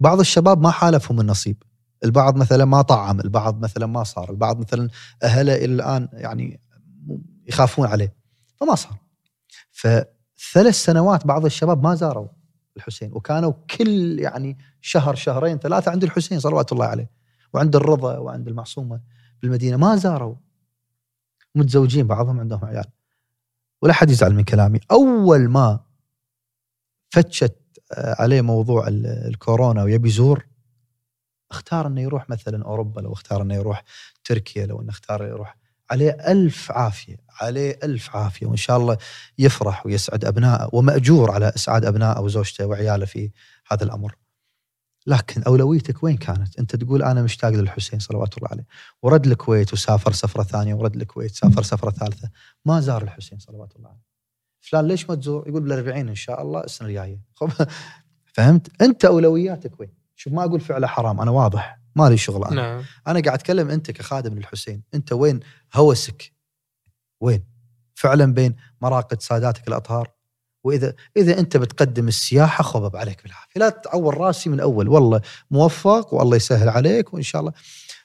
[0.00, 1.62] بعض الشباب ما حالفهم النصيب،
[2.04, 4.88] البعض مثلا ما طعم، البعض مثلا ما صار، البعض مثلا
[5.22, 6.60] أهله إلى الآن يعني
[7.48, 8.14] يخافون عليه
[8.56, 8.98] فما صار.
[9.70, 12.28] فثلاث سنوات بعض الشباب ما زاروا
[12.76, 17.10] الحسين وكانوا كل يعني شهر شهرين ثلاثة عند الحسين صلوات الله عليه
[17.52, 19.00] وعند الرضا وعند المعصومة
[19.42, 20.34] بالمدينة ما زاروا
[21.54, 22.84] متزوجين بعضهم عندهم عيال
[23.82, 24.80] ولا حد يزعل من كلامي.
[24.90, 25.80] أول ما
[27.10, 27.56] فتشت
[27.92, 30.46] آه، عليه موضوع ال- الكورونا ويبي يزور
[31.50, 33.84] اختار إنه يروح مثلا أوروبا لو اختار إنه يروح
[34.24, 35.56] تركيا لو إنه اختار يروح
[35.90, 38.96] عليه ألف عافية عليه ألف عافية وإن شاء الله
[39.38, 43.30] يفرح ويسعد أبنائه ومأجور على إسعاد أبنائه وزوجته وعياله في
[43.68, 44.14] هذا الأمر.
[45.06, 48.66] لكن أولويتك وين كانت؟ أنت تقول أنا مشتاق للحسين صلوات الله عليه
[49.02, 52.30] ورد الكويت وسافر سفرة ثانية ورد الكويت سافر سفرة ثالثة
[52.64, 54.02] ما زار الحسين صلوات الله عليه.
[54.60, 57.20] فلان ليش ما تزور؟ يقول بال40 إن شاء الله السنة الجاية.
[58.34, 62.54] فهمت؟ أنت أولوياتك وين؟ شوف ما أقول فعله حرام أنا واضح ما لي شغل أنا.
[62.54, 65.40] نعم أنا قاعد أتكلم أنت كخادم للحسين أنت وين
[65.74, 66.32] هوسك
[67.20, 67.44] وين
[67.94, 70.10] فعلا بين مراقد ساداتك الأطهار
[70.64, 73.60] وإذا إذا أنت بتقدم السياحة خبب عليك بالعافية.
[73.60, 74.88] لا تعور راسي من أول.
[74.88, 77.52] والله موفق والله يسهل عليك وإن شاء الله.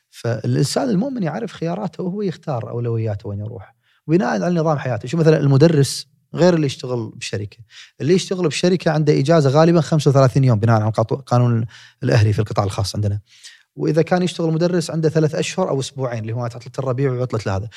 [0.10, 3.76] فالإنسان المؤمن يعرف خياراته وهو يختار أولوياته وين يروح.
[4.08, 5.08] بناء على نظام حياته.
[5.08, 7.58] شو مثلا المدرس غير اللي يشتغل بشركة.
[8.01, 11.66] اللي يشتغل بشركة عنده إجازة غالبا 35 يوم بناء على قانون- قانون
[12.03, 13.20] الأهلي في القطاع الخاص عندنا.
[13.76, 17.70] وإذا كان يشتغل مدرس عنده ثلاث أشهر أو أسبوعين اللي هو عطله الربيع وعطله هذا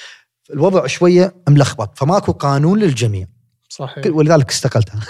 [0.52, 3.26] الوضع شوية ملخبط فماكو قانون للجميع.
[3.72, 4.06] صحيح.
[4.06, 5.00] ولذلك استقلت أنا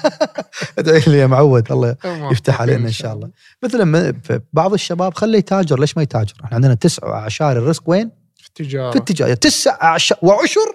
[0.78, 3.30] أدعي لي يا معود الله يفتح علينا إن شاء الله.
[3.62, 4.14] مثلا
[4.52, 8.90] بعض الشباب خليه يتاجر ليش ما يتاجر؟ إحنا عندنا تسع أعشار الرزق وين؟ في التجاره
[8.90, 9.34] في التجارة.
[9.34, 10.74] تسع اعشار وعشر؟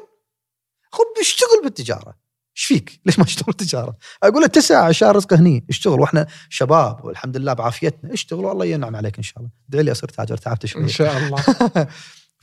[0.92, 2.16] خذ اشتغل بالتجارة.
[2.58, 6.00] إيش فيك؟ ليش ما اشتغل بالتجارة؟ أقول له تسع أعشار رزق هني اشتغل.
[6.00, 9.50] وإحنا شباب والحمد لله بعافيتنا اشتغل والله ينعم عليك إن شاء الله.
[9.70, 11.44] أدعي لي أصير تاجر تعبت شوي إن شاء الله.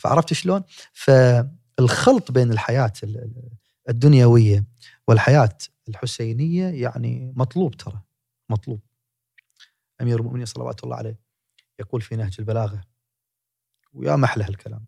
[0.03, 0.63] فعرفت شلون؟
[0.93, 3.53] فالخلط بين الحياة ال- ال-
[3.89, 4.65] الدنيوية
[5.13, 5.59] والحياة
[5.89, 8.03] الحسينية يعني مطلوب ترى
[8.51, 8.81] مطلوب.
[10.01, 11.19] أمير المؤمنين صلوات الله عليه
[11.81, 12.85] يقول في نهج البلاغة
[13.93, 14.87] ويا محلى هالكلام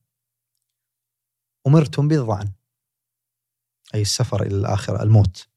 [1.66, 2.52] أمرتم بالظعن
[3.94, 5.48] أي السفر إلى الآخرة الموت.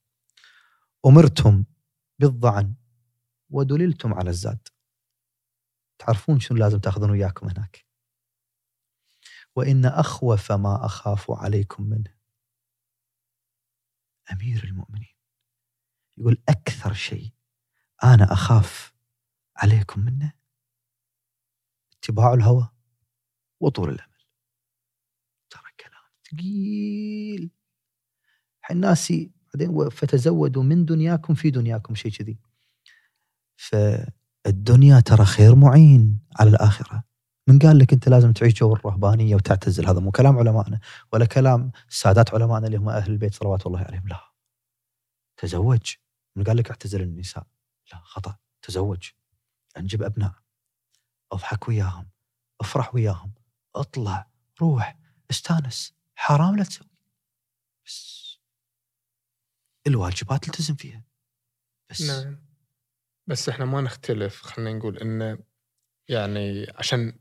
[1.06, 1.66] أمرتم
[2.20, 2.74] بالظعن
[3.50, 4.68] ودللتم على الزاد.
[6.00, 7.86] تعرفون شنو لازم تأخذون وياكم هناك؟
[9.56, 12.17] وإن أخوف ما أخاف عليكم منه.
[14.32, 15.16] أمير المؤمنين.
[16.18, 17.34] يقول أكثر شيء
[18.04, 18.94] أنا أخاف
[19.56, 20.34] عليكم منه
[21.94, 22.70] اتباع الهوى
[23.60, 24.24] وطول الأمل.
[25.50, 27.52] ترى كلام ثقيل.
[28.72, 29.14] الناس
[29.54, 32.40] بعدين فتزودوا من دنياكم في دنياكم شيء كذي.
[33.56, 37.04] فالدنيا ترى خير معين على الآخرة.
[37.48, 39.88] من قال لك أنت لازم تعيش جو الرهبانية وتعتزل.
[39.88, 40.80] هذا مو كلام علمائنا
[41.14, 44.08] ولا كلام سادات علمائنا اللي هم أهل البيت صلوات الله عليهم.
[44.08, 44.32] لا.
[45.38, 45.96] تزوج.
[46.36, 47.48] من قال لك اعتزل النساء.
[47.94, 48.38] لا خطأ.
[48.62, 49.10] تزوج.
[49.78, 50.34] أنجب أبناء.
[51.32, 52.10] أضحك وياهم.
[52.62, 53.34] أفرح وياهم.
[53.76, 54.30] أطلع.
[54.62, 54.98] روح.
[55.32, 55.94] استانس.
[56.16, 56.88] حرام لا تسوي.
[57.86, 58.40] بس.
[59.88, 61.04] الواجبات التزم فيها.
[61.90, 62.02] بس.
[62.02, 62.48] نعم.
[63.28, 64.42] بس إحنا ما نختلف.
[64.42, 65.40] خلينا نقول إنه
[66.10, 67.20] يعني عشان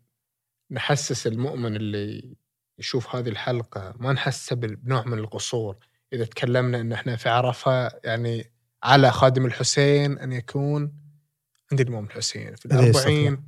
[0.70, 2.36] نحسس المؤمن اللي
[2.78, 5.76] يشوف هذه الحلقة ما نحسه بنوع من القصور
[6.12, 8.52] إذا تكلمنا إن إحنا في عرفة يعني
[8.82, 10.92] على خادم الحسين أن يكون
[11.72, 13.42] عند الإمام الحسين في الأربعين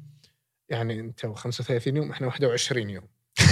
[0.69, 3.09] يعني أنت 35 يوم إحنا 21 يوم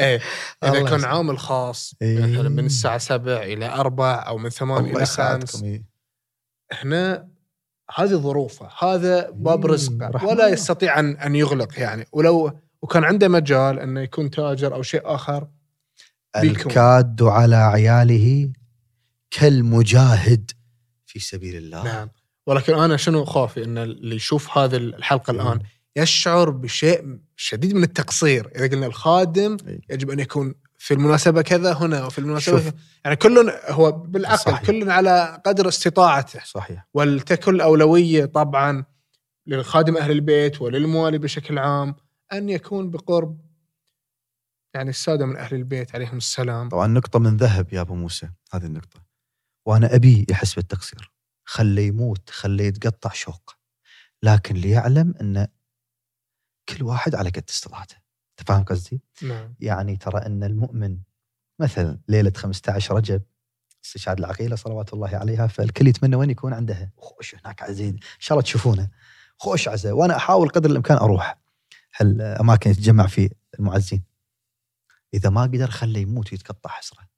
[0.00, 0.20] إيه
[0.64, 1.04] إذا كان.
[1.04, 2.18] عامل خاص إيه.
[2.18, 5.84] مثلا من الساعة 7 إلى 4 أو من 8 الله إلى 5 يساعدكم إيه.
[6.72, 7.28] هنا
[7.94, 10.48] هذه ظروفه هذا باب رزقه ولا.
[10.48, 15.48] يستطيع ان أن يغلق يعني ولو وكان عنده مجال أنه يكون تاجر أو شيء آخر.
[16.36, 18.52] الكاد على عياله
[19.30, 20.50] كالمجاهد
[21.06, 22.08] في سبيل الله نعم
[22.46, 25.40] ولكن أنا شنو خوفي إن اللي يشوف هذه الحلقة مم.
[25.40, 25.60] الآن
[25.96, 29.80] يشعر بشيء شديد من التقصير إذا قلنا الخادم إي.
[29.90, 32.72] يجب أن يكون في المناسبة كذا هنا وفي المناسبة شوف.
[33.04, 34.66] يعني كل هو بالعقل صحيح.
[34.66, 36.40] كل على قدر استطاعته.
[36.44, 36.86] صحيح.
[36.94, 38.84] ولتكن الأولوية طبعا
[39.46, 41.94] للخادم أهل البيت وللموالي بشكل عام
[42.32, 43.40] أن يكون بقرب
[44.74, 46.68] يعني السادة من أهل البيت عليهم السلام.
[46.68, 48.30] طبعا نقطة من ذهب يا أبو موسى.
[48.52, 49.02] هذه النقطة.
[49.66, 51.12] وأنا أبي يحس بالتقصير.
[51.44, 53.56] خليه يموت خليه يتقطع شوق.
[54.22, 55.46] لكن ليعلم أن
[56.68, 57.96] كل واحد على قد استطاعته.
[58.40, 59.54] أنت فاهم قصدي؟ نعم.
[59.60, 60.98] يعني ترى أن المؤمن
[61.58, 63.22] مثلا ليلة 15 رجب
[63.84, 68.38] استشهاد العقيلة صلوات الله عليها فالكل يتمنى وين يكون عندها؟ خوش هناك عزيز إن شاء
[68.38, 68.90] الله تشوفونه.
[69.38, 71.38] خوش عزة وأنا أحاول قدر الإمكان أروح.
[71.96, 74.04] هالأماكن يتجمع في المعزين؟
[75.14, 77.08] إذا ما قدر خليه يموت ويتقطع حسرة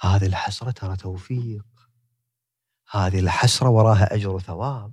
[0.00, 1.64] هذه الحسرة ترى توفيق.
[2.90, 4.92] هذه الحسرة وراها أجر وثواب.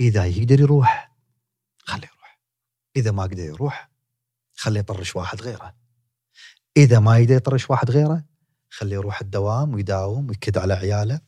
[0.00, 1.16] إذا يقدر يروح
[1.78, 2.40] خليه يروح.
[2.96, 3.95] إذا ما قدر يروح
[4.56, 5.74] خليه يطرش واحد غيره
[6.76, 8.24] إذا ما يقدر يطرش واحد غيره
[8.70, 11.20] خليه يروح الدوام ويداوم ويكد على عياله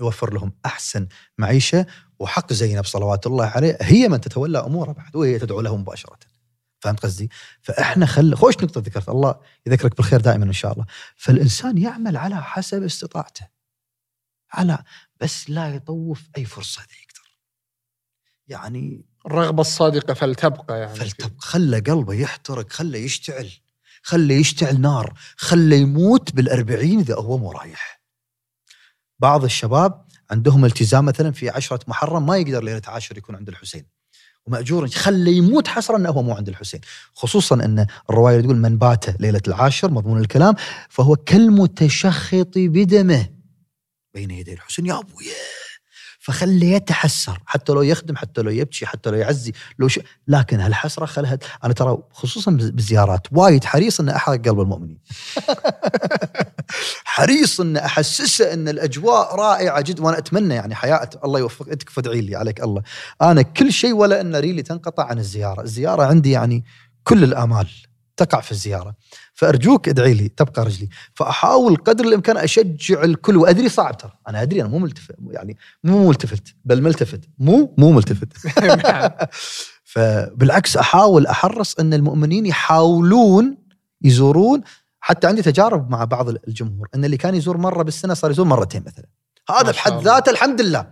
[0.00, 1.86] يوفر لهم أحسن معيشة
[2.18, 6.18] وحق زينب صلوات الله عليه هي من تتولى أموره بعد وهي تدعو له مباشرة
[6.82, 7.30] فهمت قصدي؟
[7.60, 10.86] فإحنا خل خوش نقطة ذكرت الله يذكرك بالخير دائما إن شاء الله.
[11.16, 13.48] فالإنسان يعمل على حسب استطاعته.
[14.52, 14.84] على
[15.20, 17.38] بس لا يطوف أي فرصة إذا يقدر
[18.48, 20.94] يعني الرغبة الصادقة فلتبقى يعني.
[20.94, 21.36] فلتبقى.
[21.38, 23.50] خلى قلبه يحترق خلى يشتعل
[24.02, 28.02] خلى يشتعل نار خلى يموت بالأربعين إذا هو مو رايح.
[29.18, 33.86] بعض الشباب عندهم التزام مثلا في عشرة محرم ما يقدر ليلة عاشر يكون عند الحسين.
[34.46, 36.80] ومأجور خلى يموت حسرا إنه هو مو عند الحسين.
[37.14, 40.54] خصوصا إن الرواية تقول من بات ليلة العاشر مضمون الكلام
[40.88, 43.28] فهو كالمتشخط بدمه
[44.14, 44.86] بين يدي الحسين.
[44.86, 45.61] يا أبويا!
[46.22, 50.00] فخليه يتحسر حتى لو يخدم حتى لو يبكي حتى لو يعزي لو ش...
[50.28, 54.98] لكن هالحسرة خلها أنا ترى خصوصا بالزيارات وايد حريص ان أحرق قلب المؤمنين.
[57.04, 62.36] حريص ان احسسه إن الأجواء رائعة جدا وأنا أتمنى يعني حياة الله يوفقك فادعي لي
[62.36, 62.82] عليك الله.
[63.22, 65.62] أنا كل شيء ولا إن ريلي تنقطع عن الزيارة.
[65.62, 66.64] الزيارة عندي يعني
[67.04, 67.68] كل الأمال.
[68.24, 68.94] تقع في الزيارة.
[69.34, 70.88] فأرجوك ادعي لي تبقى رجلي.
[71.14, 74.12] فأحاول قدر الإمكان أشجع الكل وأدري صعب ترى.
[74.28, 77.20] أنا أدري أنا مو ملتفت يعني مو ملتفت بل ملتفت.
[77.38, 78.28] مو مو ملتفت.
[79.92, 83.56] فبالعكس أحاول أحرص أن المؤمنين يحاولون
[84.02, 84.62] يزورون.
[85.00, 88.84] حتى عندي تجارب مع بعض الجمهور أن اللي كان يزور مرة بالسنة صار يزور مرتين
[88.86, 89.06] مثلا.
[89.50, 90.02] هذا بحد.
[90.02, 90.86] ذاته الحمد لله.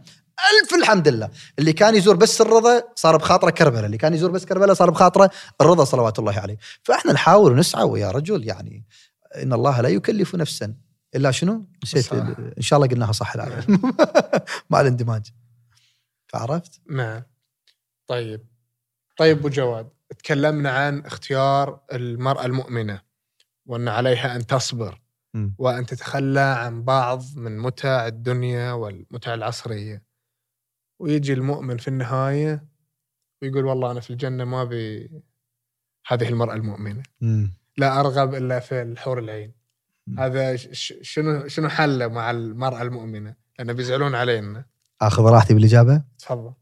[0.63, 1.31] ألف الحمد لله.
[1.59, 3.87] اللي كان يزور بس الرضا صار بخاطره كربلاء.
[3.87, 5.31] اللي كان يزور بس كربلاء صار بخاطره
[5.61, 6.57] الرضا صلوات الله عليه.
[6.83, 8.85] فإحنا نحاول ونسعى ويا رجل يعني
[9.37, 10.75] إن الله لا يكلف نفسا.
[11.15, 12.13] إلا شنو؟ نسيت.
[12.13, 13.79] إن شاء الله قلناها صح الآن.
[14.71, 15.27] مع الاندماج.
[16.27, 17.23] فعرفت؟ نعم.
[18.07, 18.47] طيب.
[19.17, 19.89] طيب أبو جواد
[20.19, 23.01] تكلمنا عن اختيار المرأة المؤمنة
[23.67, 25.01] وأن عليها أن تصبر.
[25.59, 30.10] وأن تتخلى عن بعض من متع الدنيا والمتع العصرية.
[31.01, 32.65] ويجي المؤمن في النهاية
[33.43, 35.11] ويقول والله أنا في الجنة ما أبي
[36.07, 37.03] هذه المرأة المؤمنة.
[37.21, 37.55] مم.
[37.77, 39.53] لا أرغب إلا في الحور العين.
[40.07, 40.21] مم.
[40.21, 44.65] هذا شنو شنو حله مع المرأة المؤمنة؟ لأن بيزعلون علينا.
[45.01, 46.55] اخذ راحتي بالإجابة؟ تفضل.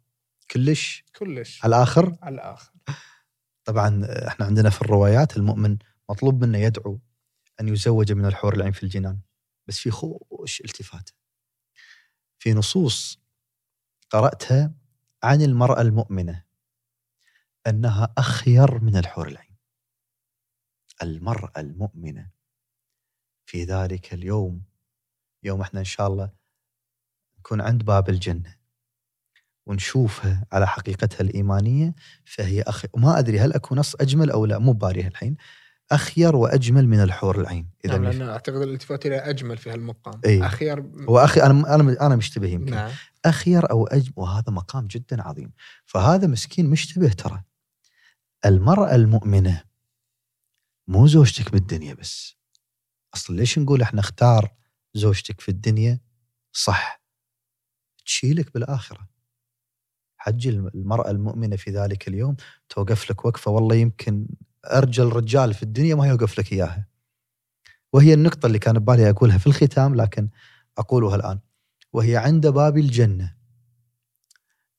[0.51, 1.65] كلش؟ كلش.
[1.65, 2.73] على الآخر؟ على الآخر.
[3.65, 5.79] طبعا إحنا عندنا في الروايات المؤمن
[6.11, 7.01] مطلوب منه يدعو
[7.61, 9.19] أن يزوج من الحور العين في الجنان.
[9.67, 11.11] بس في خوش التفات؟
[12.39, 13.28] في نصوص
[14.11, 14.75] قرأتها
[15.23, 16.45] عن المرأة المؤمنة
[17.67, 19.57] أنها أخير من الحور العين.
[21.03, 22.31] المرأة المؤمنة
[23.47, 24.63] في ذلك اليوم
[25.43, 26.31] يوم إحنا إن شاء الله
[27.39, 28.57] نكون عند باب الجنة
[29.67, 31.95] ونشوفها على حقيقتها الإيمانية
[32.25, 35.37] فهي أخ وما أدري هل اكو نص أجمل أو لا مو ببالي الحين
[35.93, 40.21] أخير وأجمل من الحور العين نعم اذا لأن أعتقد الإلتفات إلى أجمل في هالمقام.
[40.25, 40.47] إيه.
[40.47, 42.71] أخير واخي أنا أنا أنا مشتبه يمكن.
[42.71, 42.93] نعم.
[43.25, 45.53] أخير أو اجمل وهذا مقام جدا عظيم.
[45.85, 47.43] فهذا مسكين مشتبه ترى.
[48.47, 49.65] المرأة المؤمنة
[50.89, 52.37] مو زوجتك بالدنيا بس.
[53.15, 54.55] أصلا ليش نقول إحنا اختار
[54.95, 56.01] زوجتك في الدنيا؟
[56.53, 57.03] صح.
[58.05, 59.09] تشيلك بالآخرة.
[60.17, 62.37] حج المرأة المؤمنة في ذلك اليوم
[62.69, 64.27] توقف لك وقفة والله يمكن
[64.67, 66.89] ارجل رجال في الدنيا ما يوقف لك إياها.
[67.93, 70.29] وهي النقطة اللي كان ببالي أقولها في الختام لكن
[70.79, 71.39] أقولها الآن.
[71.93, 73.35] وهي عند باب الجنة.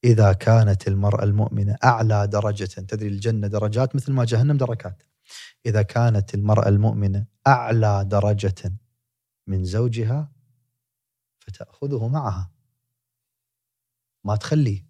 [0.03, 5.03] إذا كانت المرأة المؤمنة أعلى درجة تدري الجنة درجات مثل ما جهنم دركات.
[5.65, 8.73] إذا كانت المرأة المؤمنة أعلى درجة
[9.47, 10.31] من زوجها
[11.39, 12.51] فتأخذه معها.
[14.23, 14.88] ما تخليه.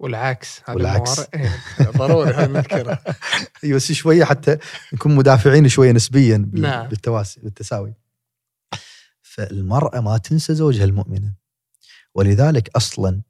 [0.00, 1.20] والعكس هذا والعكس.
[1.34, 2.98] إيه، ضروري هذا نذكره
[3.64, 4.58] أيوه بس شوية حتى
[4.92, 6.88] نكون مدافعين شوية نسبيا نعم.
[6.88, 7.94] بالتواسي بالتساوي.
[9.22, 11.34] فالمرأة ما تنسى زوجها المؤمنة.
[12.14, 13.20] ولذلك أصلا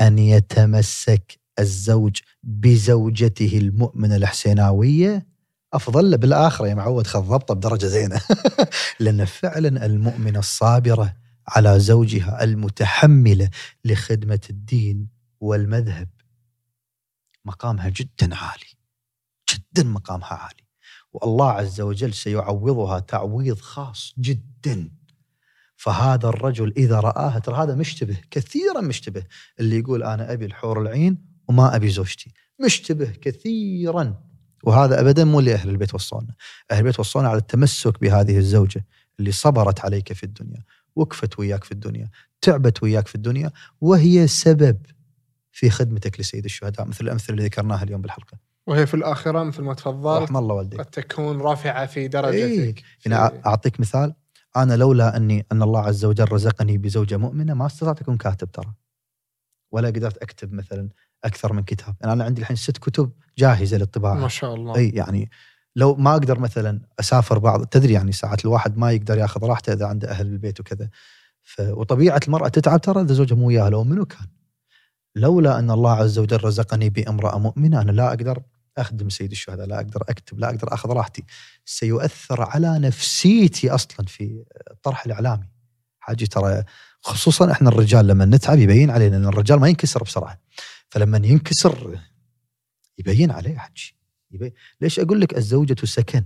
[0.00, 5.26] أن يتمسك الزوج بزوجته المؤمنة الحسيناوية
[5.72, 6.68] أفضل له بالآخرة.
[6.68, 8.20] يا معود خذ ضبطه بدرجة زينة.
[9.00, 11.14] لأن فعلا المؤمنة الصابرة
[11.48, 13.50] على زوجها المتحملة
[13.84, 16.08] لخدمة الدين والمذهب
[17.44, 18.78] مقامها جدا عالي
[19.54, 20.64] جدا مقامها عالي.
[21.12, 24.90] والله عز وجل سيعوضها تعويض خاص جدا.
[25.76, 29.22] فهذا الرجل إذا راها ترى هذا مشتبه كثيرا مشتبه.
[29.60, 31.18] اللي يقول أنا أبي الحور العين
[31.48, 32.32] وما أبي زوجتي.
[32.64, 34.28] مشتبه كثيرا.
[34.64, 36.34] وهذا ابدا مو اللي أهل البيت وصونا
[36.70, 38.86] أهل البيت وصونا على التمسك بهذه الزوجة
[39.20, 40.64] اللي صبرت عليك في الدنيا
[40.96, 42.10] وقفت وياك في الدنيا
[42.40, 44.78] تعبت وياك في الدنيا وهي سبب
[45.52, 48.38] في خدمتك لسيد الشهداء مثل الأمثلة اللي ذكرناها اليوم بالحلقة.
[48.66, 50.80] وهي في الاخره مثل ما تفضلت رحم الله والديك.
[50.80, 52.34] قد تكون رافعة في درجتك.
[52.34, 52.74] إيه.
[52.74, 54.14] في- هنا أع- أعطيك مثال
[54.56, 58.72] أنا لولا اني أن الله عز وجل رزقني بزوجة مؤمنة ما استطعت أكون كاتب ترى.
[59.72, 60.88] ولا قدرت أكتب مثلا
[61.24, 61.94] أكثر من كتاب.
[62.00, 64.14] يعني أنا عندي الحين ست كتب جاهزة للطباعة.
[64.14, 64.76] ما شاء الله.
[64.76, 65.30] اي يعني
[65.76, 69.86] لو ما أقدر مثلا أسافر بعض تدري يعني ساعات الواحد ما يقدر ياخذ راحته إذا
[69.86, 70.88] عنده أهل البيت وكذا.
[71.42, 71.60] ف...
[71.60, 74.26] وطبيعة المرأة تتعب ترى إذا زوجها مو وياها لو منو كان.
[75.16, 78.42] لولا أن الله عز وجل رزقني بامرأة مؤمنة أنا لا أقدر
[78.78, 81.24] أخدم سيد الشهداء لا أقدر أكتب لا أقدر أخذ راحتي.
[81.64, 85.48] سيؤثر على نفسيتي أصلا في الطرح الإعلامي.
[85.98, 86.64] حاجي ترى
[87.00, 90.38] خصوصا إحنا الرجال لما نتعب يبين علينا إن الرجال ما ينكسر بسرعة.
[90.88, 91.98] فلما ينكسر
[92.98, 93.96] يبين عليه حجي
[94.30, 96.24] يبين ليش أقول لك الزوجة سكن؟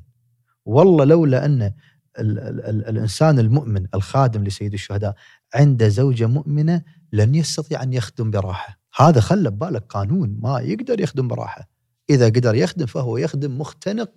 [0.65, 1.73] والله لولا أن
[2.19, 5.15] ال ال ال الإنسان المؤمن الخادم لسيد الشهداء
[5.55, 6.83] عنده زوجة مؤمنة
[7.13, 8.79] لن يستطيع أن يخدم براحة.
[8.97, 11.69] هذا خلى ببالك قانون ما يقدر يخدم براحة.
[12.11, 14.11] إذا قدر يخدم فهو يخدم مختنق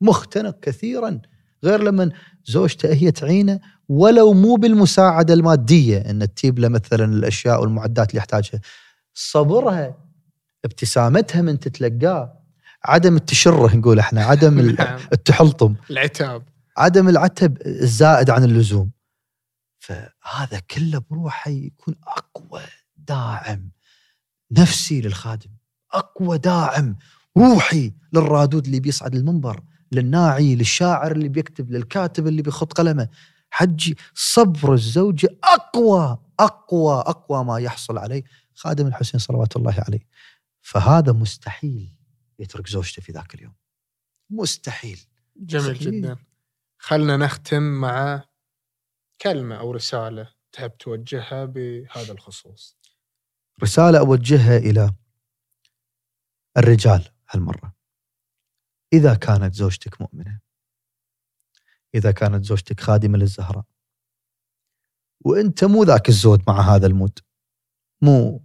[0.00, 1.20] مختنق كثيرا.
[1.64, 2.10] غير لما
[2.46, 8.60] زوجته هي تعينه ولو مو بالمساعدة المادية إن تجيب له مثلا الأشياء والمعدات اللي يحتاجها.
[9.14, 9.94] صبرها
[10.64, 12.40] ابتسامتها من تتلقاه.
[12.84, 15.00] عدم التشره نقول إحنا عدم نعم.
[15.12, 15.74] التحلطم.
[15.90, 16.42] العتاب.
[16.76, 18.90] عدم العتب الزائد عن اللزوم.
[19.78, 22.62] فهذا كله بروحه يكون أقوى
[22.96, 23.70] داعم
[24.50, 25.50] نفسي للخادم
[25.92, 26.96] أقوى داعم
[27.36, 29.62] روحي للرادود اللي بيصعد المنبر
[29.92, 33.08] للناعي للشاعر اللي بيكتب للكاتب اللي بيخط قلمه.
[33.50, 38.22] حجي صبر الزوجة أقوى أقوى أقوى ما يحصل عليه
[38.54, 40.06] خادم الحسين صلوات الله عليه.
[40.60, 41.96] فهذا مستحيل
[42.38, 43.54] يترك زوجته في ذاك اليوم.
[44.30, 45.00] مستحيل.
[45.36, 45.78] جميل.
[45.78, 46.16] جدا.
[46.82, 48.24] خلنا نختم مع
[49.20, 52.78] كلمة أو رسالة تحب توجهها بهذا الخصوص.
[53.62, 54.94] رسالة أوجهها إلى
[56.56, 57.74] الرجال هالمرة.
[58.92, 60.40] إذا كانت زوجتك مؤمنة
[61.94, 63.64] إذا كانت زوجتك خادمة للزهراء
[65.20, 67.18] وأنت مو ذاك الزود مع هذا المود
[68.02, 68.44] مو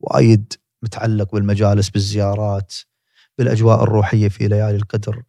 [0.00, 2.74] وايد متعلق بالمجالس بالزيارات
[3.38, 5.22] بالأجواء الروحية في ليالي القدر.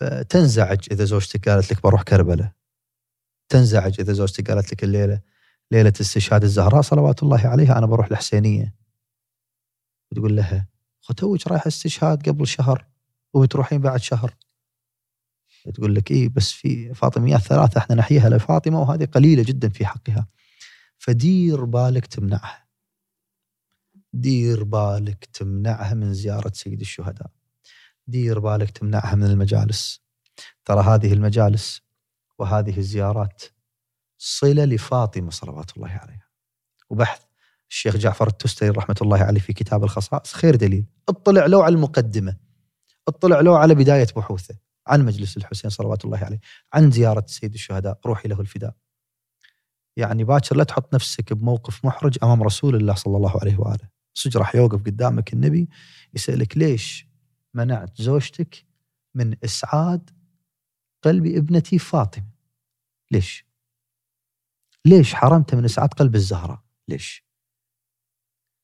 [0.00, 2.52] فتنزعج إذا زوجتك قالت لك بروح كربلاء
[3.48, 5.20] تنزعج إذا زوجتك قالت لك الليلة
[5.72, 8.74] ليلة استشهاد الزهراء صلوات الله عليها أنا بروح الحسينية.
[10.12, 10.68] وتقول لها
[11.16, 12.86] توك رايح استشهاد قبل شهر
[13.34, 14.36] وبتروحين بعد شهر.
[15.74, 20.28] تقول لك إيه بس في فاطميات ثلاثة إحنا نحييها لفاطمة وهذه قليلة جدا في حقها.
[20.98, 22.66] فدير بالك تمنعها.
[24.12, 27.30] دير بالك تمنعها من زيارة سيد الشهداء.
[28.06, 30.00] دير بالك تمنعها من المجالس.
[30.64, 31.82] ترى هذه المجالس
[32.38, 33.42] وهذه الزيارات
[34.18, 36.28] صلة لفاطمة صلوات الله عليها.
[36.90, 37.22] وبحث
[37.70, 40.86] الشيخ جعفر التستري رحمة الله عليه في كتاب الخصائص خير دليل.
[41.08, 42.36] اطلع له على المقدمة.
[43.08, 44.54] اطلع له على بداية بحوثه
[44.86, 46.40] عن مجلس الحسين صلوات الله عليه
[46.72, 48.74] عن زيارة سيد الشهداء روحي له الفداء.
[49.96, 53.88] يعني باكر لا تحط نفسك بموقف محرج أمام رسول الله صلى الله عليه وآله.
[54.14, 55.68] صدق راح يوقف قدامك النبي
[56.14, 57.09] يسألك ليش
[57.54, 58.66] منعت زوجتك
[59.14, 60.10] من إسعاد
[61.02, 62.30] قلب ابنتي فاطمة.
[63.10, 63.44] ليش؟
[64.84, 67.24] ليش حرمت من إسعاد قلب الزهراء؟ ليش؟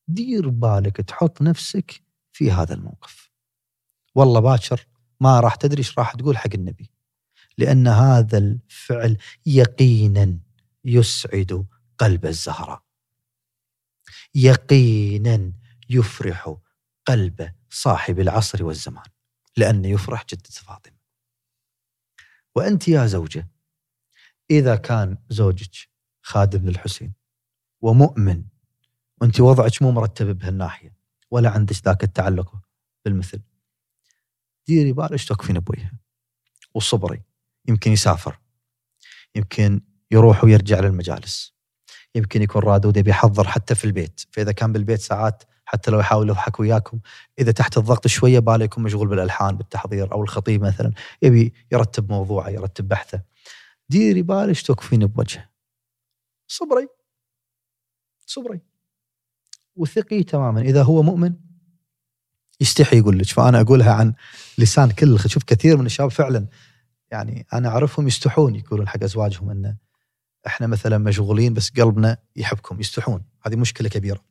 [0.08, 3.30] دير بالك تحط نفسك في هذا الموقف.
[4.14, 4.86] والله باكر
[5.20, 6.90] ما راح تدري إيش راح تقول حق النبي
[7.58, 10.38] لأن هذا الفعل يقينا
[10.84, 11.66] يسعد
[11.98, 12.82] قلب الزهراء.
[14.34, 15.52] يقينا
[15.90, 16.56] يفرح
[17.06, 19.04] قلب صاحب العصر والزمان
[19.56, 20.96] لأنه يفرح جدة فاطمة.
[22.54, 23.48] وأنت يا زوجة
[24.50, 25.88] إذا كان زوجك
[26.22, 27.12] خادم للحسين
[27.80, 28.44] ومؤمن
[29.20, 30.96] وأنت وضعك مو مرتب بهالناحية
[31.30, 32.54] ولا عندك ذاك التعلق
[33.04, 33.40] بالمثل
[34.66, 35.98] ديري بالك توقفين ابويها
[36.74, 37.22] وصبري
[37.68, 38.38] يمكن يسافر
[39.34, 41.55] يمكن يروح ويرجع للمجالس.
[42.16, 44.20] يمكن يكون رادود يبي يحضر حتى في البيت.
[44.30, 46.98] فإذا كان بالبيت ساعات حتى لو يحاول يضحك وياكم.
[47.38, 50.92] إذا تحت الضغط شوية باله يكون مشغول بالألحان بالتحضير أو الخطيب مثلا.
[51.22, 53.22] يبي يرتب موضوعه يرتب بحثه.
[53.88, 55.48] ديري بالك توقفين بوجهه.
[56.48, 56.88] صبري.
[58.26, 58.60] صبري.
[59.76, 60.60] وثقي تماما.
[60.60, 61.34] إذا هو مؤمن
[62.60, 63.26] يستحي يقول لك.
[63.26, 64.14] فأنا أقولها عن
[64.58, 66.46] لسان كل شوف كثير من الشباب فعلا
[67.10, 69.76] يعني أنا أعرفهم يستحون يقولون حق أزواجهم ان
[70.46, 73.24] إحنا مثلا مشغولين بس قلبنا يحبكم يستحون.
[73.46, 74.24] هذه مشكلة كبيرة.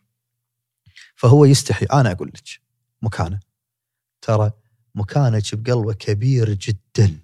[1.16, 1.86] فهو يستحي.
[1.86, 2.62] أنا أقول لك
[3.02, 3.40] مكانة.
[4.22, 4.52] ترى
[4.96, 7.20] مكانك بقلبه كبير جدا.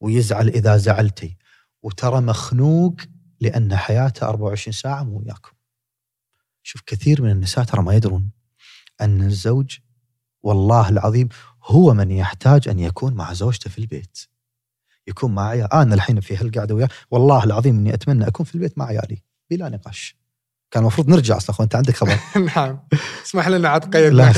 [0.00, 1.36] ويزعل إذا زعلتي.
[1.82, 2.94] وترى مخنوق
[3.40, 5.52] لأن حياته 24 ساعة مو وياكم.
[6.62, 8.30] شوف كثير من النساء ترى ما يدرون
[9.00, 9.78] أن الزوج
[10.42, 11.28] والله العظيم
[11.64, 14.18] هو من يحتاج أن يكون مع زوجته في البيت.
[15.10, 18.78] يكون مع عيال أنا الحين في هالقعدة وياه والله العظيم إني أتمنى أكون في البيت
[18.78, 20.16] مع عيالي بلا نقاش.
[20.70, 22.18] كان المفروض نرجع أصلا أخوان أنت عندك خبر؟
[22.56, 22.78] نعم.
[23.26, 24.32] اسمح لنا عاد قيد لا.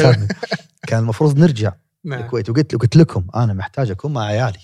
[0.86, 1.72] كان المفروض نرجع
[2.04, 2.20] نعم.
[2.20, 4.58] الكويت وقلت قلت لكم أنا محتاج أكون مع عيالي.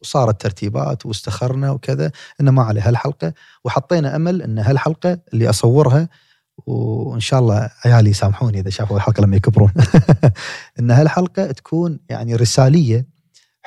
[0.00, 2.10] وصارت ترتيبات واستخرنا وكذا
[2.40, 3.32] إنه ما عليه هالحلقة.
[3.64, 6.08] وحطينا أمل إن هالحلقة اللي أصورها
[6.66, 9.72] وإن شاء الله عيالي يسامحوني إذا شافوا الحلقة لما يكبرون.
[10.78, 13.06] إن هالحلقة تكون يعني رسالية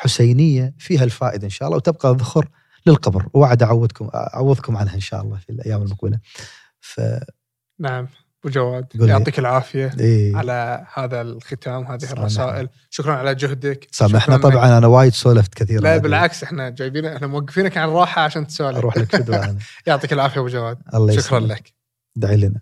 [0.01, 2.47] حسينية فيها الفائدة إن شاء الله وتبقى ذخر
[2.87, 3.27] للقبر.
[3.33, 6.19] ووعد اعوضكم أعوضكم عنها إن شاء الله في الأيام المقبلة.
[6.79, 7.01] ف
[7.79, 8.07] نعم
[8.43, 8.85] ابو جواد.
[8.95, 10.37] يعطيك العافية إيه.
[10.37, 12.11] على هذا الختام هذه.
[12.11, 12.69] الرسائل.
[12.89, 13.87] شكرا على جهدك.
[13.91, 16.01] سامحنا طبعا أنا وايد سولفت كثير لا هذه.
[16.01, 18.77] بالعكس إحنا جايبين إحنا موقفينك عن الراحه عشان تسولف.
[18.77, 20.77] أروح لك فدوه يعطيك العافية أبو جواد.
[20.93, 21.73] الله شكرا لك.
[22.15, 22.61] دعي لنا.